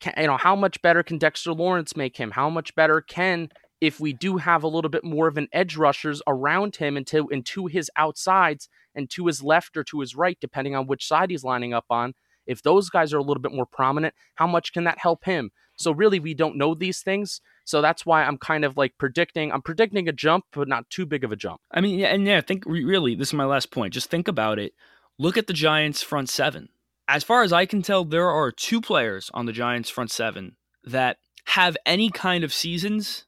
can, 0.00 0.14
you 0.16 0.26
know, 0.26 0.36
how 0.36 0.56
much 0.56 0.80
better 0.82 1.02
can 1.02 1.18
Dexter 1.18 1.52
Lawrence 1.52 1.96
make 1.96 2.16
him? 2.16 2.30
How 2.30 2.50
much 2.50 2.74
better 2.74 3.00
can 3.00 3.50
if 3.80 3.98
we 3.98 4.12
do 4.12 4.36
have 4.36 4.62
a 4.62 4.68
little 4.68 4.90
bit 4.90 5.04
more 5.04 5.26
of 5.26 5.38
an 5.38 5.48
edge 5.52 5.76
rushers 5.76 6.20
around 6.26 6.76
him 6.76 6.96
and 6.96 7.06
to, 7.06 7.28
and 7.30 7.46
to 7.46 7.66
his 7.66 7.90
outsides 7.96 8.68
and 8.94 9.08
to 9.10 9.26
his 9.26 9.42
left 9.42 9.76
or 9.76 9.84
to 9.84 10.00
his 10.00 10.14
right, 10.14 10.36
depending 10.40 10.74
on 10.74 10.86
which 10.86 11.06
side 11.06 11.30
he's 11.30 11.44
lining 11.44 11.72
up 11.72 11.86
on. 11.88 12.14
If 12.46 12.62
those 12.62 12.90
guys 12.90 13.12
are 13.12 13.18
a 13.18 13.22
little 13.22 13.40
bit 13.40 13.54
more 13.54 13.66
prominent, 13.66 14.14
how 14.34 14.46
much 14.46 14.72
can 14.72 14.84
that 14.84 14.98
help 14.98 15.24
him? 15.24 15.50
So 15.76 15.92
really, 15.92 16.20
we 16.20 16.34
don't 16.34 16.58
know 16.58 16.74
these 16.74 17.00
things. 17.00 17.40
So 17.64 17.80
that's 17.80 18.04
why 18.04 18.24
I'm 18.24 18.38
kind 18.38 18.64
of 18.64 18.76
like 18.76 18.94
predicting. 18.98 19.52
I'm 19.52 19.62
predicting 19.62 20.08
a 20.08 20.12
jump, 20.12 20.44
but 20.52 20.68
not 20.68 20.88
too 20.90 21.06
big 21.06 21.24
of 21.24 21.32
a 21.32 21.36
jump. 21.36 21.60
I 21.70 21.80
mean, 21.80 21.98
yeah, 21.98 22.08
and 22.08 22.26
yeah, 22.26 22.40
think 22.40 22.64
really. 22.66 23.14
This 23.14 23.28
is 23.28 23.34
my 23.34 23.44
last 23.44 23.70
point. 23.70 23.94
Just 23.94 24.10
think 24.10 24.28
about 24.28 24.58
it. 24.58 24.72
Look 25.18 25.36
at 25.36 25.46
the 25.46 25.52
Giants' 25.52 26.02
front 26.02 26.28
seven. 26.28 26.68
As 27.08 27.24
far 27.24 27.42
as 27.42 27.52
I 27.52 27.66
can 27.66 27.82
tell, 27.82 28.04
there 28.04 28.30
are 28.30 28.52
two 28.52 28.80
players 28.80 29.30
on 29.34 29.46
the 29.46 29.52
Giants' 29.52 29.90
front 29.90 30.10
seven 30.10 30.56
that 30.84 31.18
have 31.46 31.76
any 31.84 32.10
kind 32.10 32.44
of 32.44 32.52
seasons 32.52 33.26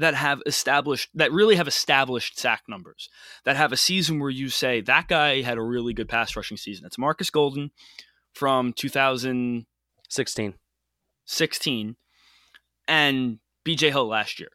that 0.00 0.14
have 0.14 0.40
established 0.46 1.10
that 1.14 1.30
really 1.30 1.56
have 1.56 1.68
established 1.68 2.38
sack 2.38 2.62
numbers 2.66 3.10
that 3.44 3.56
have 3.56 3.70
a 3.70 3.76
season 3.76 4.18
where 4.18 4.30
you 4.30 4.48
say 4.48 4.80
that 4.80 5.08
guy 5.08 5.42
had 5.42 5.58
a 5.58 5.62
really 5.62 5.92
good 5.92 6.08
pass 6.08 6.34
rushing 6.34 6.56
season. 6.56 6.86
It's 6.86 6.98
Marcus 6.98 7.28
Golden 7.28 7.70
from 8.32 8.72
2016 8.72 10.54
16 11.26 11.96
and 12.90 13.38
BJ 13.66 13.90
Hill 13.90 14.06
last 14.06 14.38
year. 14.38 14.50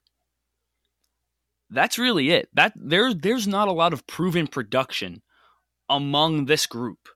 That's 1.71 1.97
really 1.97 2.29
it. 2.29 2.49
That 2.53 2.73
there 2.75 3.13
there's 3.13 3.47
not 3.47 3.67
a 3.67 3.73
lot 3.73 3.93
of 3.93 4.05
proven 4.05 4.45
production 4.45 5.23
among 5.89 6.45
this 6.45 6.67
group. 6.67 7.09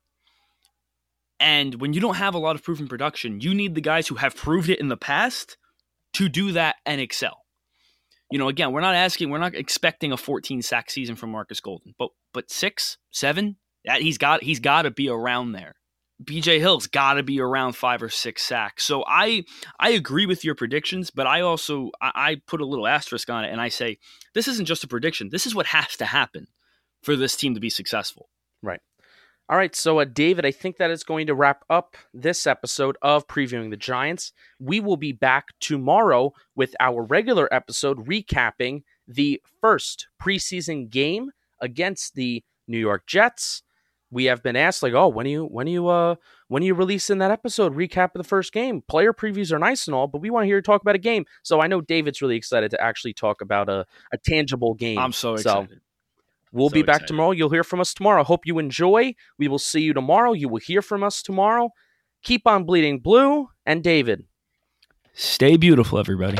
And 1.40 1.76
when 1.76 1.94
you 1.94 2.02
don't 2.02 2.16
have 2.16 2.34
a 2.34 2.40
lot 2.40 2.56
of 2.56 2.64
proven 2.64 2.88
production, 2.88 3.40
you 3.40 3.54
need 3.54 3.76
the 3.76 3.82
guys 3.82 4.08
who 4.08 4.16
have 4.16 4.36
proved 4.36 4.70
it 4.70 4.80
in 4.80 4.90
the 4.90 4.98
past 4.98 5.58
to 6.14 6.28
do 6.28 6.52
that 6.54 6.78
and 6.86 7.00
excel 7.00 7.46
you 8.32 8.38
know, 8.38 8.48
again, 8.48 8.72
we're 8.72 8.82
not 8.82 8.96
asking, 8.96 9.30
we're 9.30 9.40
not 9.40 9.56
expecting 9.56 10.12
a 10.12 10.18
14 10.18 10.62
sack 10.62 10.90
season 10.92 11.16
from 11.16 11.32
Marcus 11.32 11.60
Golden, 11.60 11.96
but 11.98 12.10
but 12.34 12.52
six, 12.52 12.98
seven, 13.12 13.58
that 13.86 14.02
he's 14.02 14.18
got 14.18 14.44
he's 14.44 14.60
got 14.60 14.84
to 14.84 14.92
be 14.92 15.10
around 15.10 15.54
there. 15.54 15.76
BJ 16.24 16.60
Hill's 16.60 16.88
got 16.88 17.14
to 17.14 17.24
be 17.24 17.40
around 17.40 17.74
five 17.74 18.04
or 18.04 18.10
six 18.10 18.44
sacks. 18.44 18.84
So 18.84 19.04
I 19.08 19.46
I 19.80 19.92
agree 19.92 20.26
with 20.26 20.44
your 20.44 20.56
predictions, 20.56 21.12
but 21.12 21.28
I 21.28 21.42
also 21.42 21.92
I, 22.02 22.12
I 22.16 22.42
put 22.46 22.62
a 22.62 22.66
little 22.66 22.88
asterisk 22.88 23.30
on 23.30 23.46
it 23.46 23.52
and 23.52 23.62
I 23.62 23.70
say 23.70 23.98
this 24.34 24.48
isn't 24.48 24.66
just 24.66 24.84
a 24.84 24.88
prediction. 24.88 25.30
This 25.30 25.46
is 25.46 25.56
what 25.56 25.68
has 25.68 25.96
to 25.98 26.06
happen 26.06 26.48
for 27.02 27.16
this 27.16 27.36
team 27.36 27.54
to 27.54 27.60
be 27.60 27.70
successful. 27.70 28.30
Right. 28.62 28.82
All 29.50 29.58
right, 29.58 29.76
so 29.76 30.00
uh, 30.00 30.06
David, 30.06 30.46
I 30.46 30.52
think 30.52 30.78
that 30.78 30.92
is 30.92 31.04
going 31.04 31.26
to 31.26 31.34
wrap 31.34 31.64
up 31.72 31.98
this 32.14 32.46
episode 32.46 32.98
of 33.02 33.28
previewing 33.28 33.72
the 33.72 33.78
Giants. 33.78 34.32
We 34.60 34.80
will 34.80 34.96
be 34.96 35.12
back 35.12 35.46
tomorrow 35.60 36.34
with 36.56 36.76
our 36.80 37.02
regular 37.02 37.52
episode 37.52 38.06
recapping 38.06 38.84
the 39.08 39.42
first 39.60 40.08
preseason 40.22 40.88
game 40.88 41.32
against 41.60 42.14
the 42.14 42.44
New 42.68 42.78
York 42.78 43.08
Jets. 43.08 43.64
We 44.12 44.26
have 44.26 44.42
been 44.42 44.56
asked 44.56 44.82
like, 44.82 44.94
"Oh, 44.94 45.08
when 45.08 45.26
are 45.28 45.30
you 45.30 45.46
when 45.46 45.68
are 45.68 45.72
you 45.72 45.88
uh 45.88 46.16
when 46.48 46.64
are 46.64 46.66
you 46.66 46.74
releasing 46.74 47.20
that 47.20 47.30
episode 47.32 47.76
recap 47.76 48.16
of 48.16 48.20
the 48.20 48.24
first 48.24 48.52
game? 48.52 48.82
Player 48.88 49.14
previews 49.14 49.52
are 49.52 49.60
nice 49.60 49.88
and 49.88 49.94
all, 49.94 50.08
but 50.08 50.20
we 50.22 50.30
want 50.32 50.44
to 50.44 50.48
hear 50.48 50.56
you 50.58 50.62
talk 50.64 50.82
about 50.82 50.96
a 50.96 51.00
game." 51.00 51.26
So 51.44 51.62
I 51.62 51.68
know 51.68 51.82
David's 51.82 52.22
really 52.22 52.36
excited 52.36 52.72
to 52.72 52.82
actually 52.82 53.14
talk 53.14 53.42
about 53.42 53.70
a, 53.70 53.86
a 54.12 54.18
tangible 54.18 54.74
game. 54.74 54.98
I'm 54.98 55.12
so 55.14 55.34
excited. 55.36 55.70
So 55.70 55.76
We'll 56.52 56.70
So 56.70 56.74
be 56.74 56.82
back 56.82 56.96
excited. 56.96 57.08
tomorrow. 57.10 57.32
You'll 57.32 57.52
hear 57.52 57.64
from 57.64 57.80
us 57.80 57.94
tomorrow. 57.94 58.24
Hope 58.24 58.48
you 58.48 58.58
enjoy. 58.58 59.14
We 59.38 59.48
will 59.48 59.60
see 59.60 59.82
you 59.82 59.94
tomorrow. 59.94 60.34
You 60.34 60.50
will 60.50 60.60
hear 60.60 60.82
from 60.82 61.04
us 61.04 61.22
tomorrow. 61.22 61.70
Keep 62.24 62.48
on 62.48 62.64
bleeding 62.64 62.98
blue. 62.98 63.50
And 63.68 63.84
David, 63.84 64.24
Stay 65.14 65.58
beautiful, 65.58 66.00
everybody. 66.00 66.40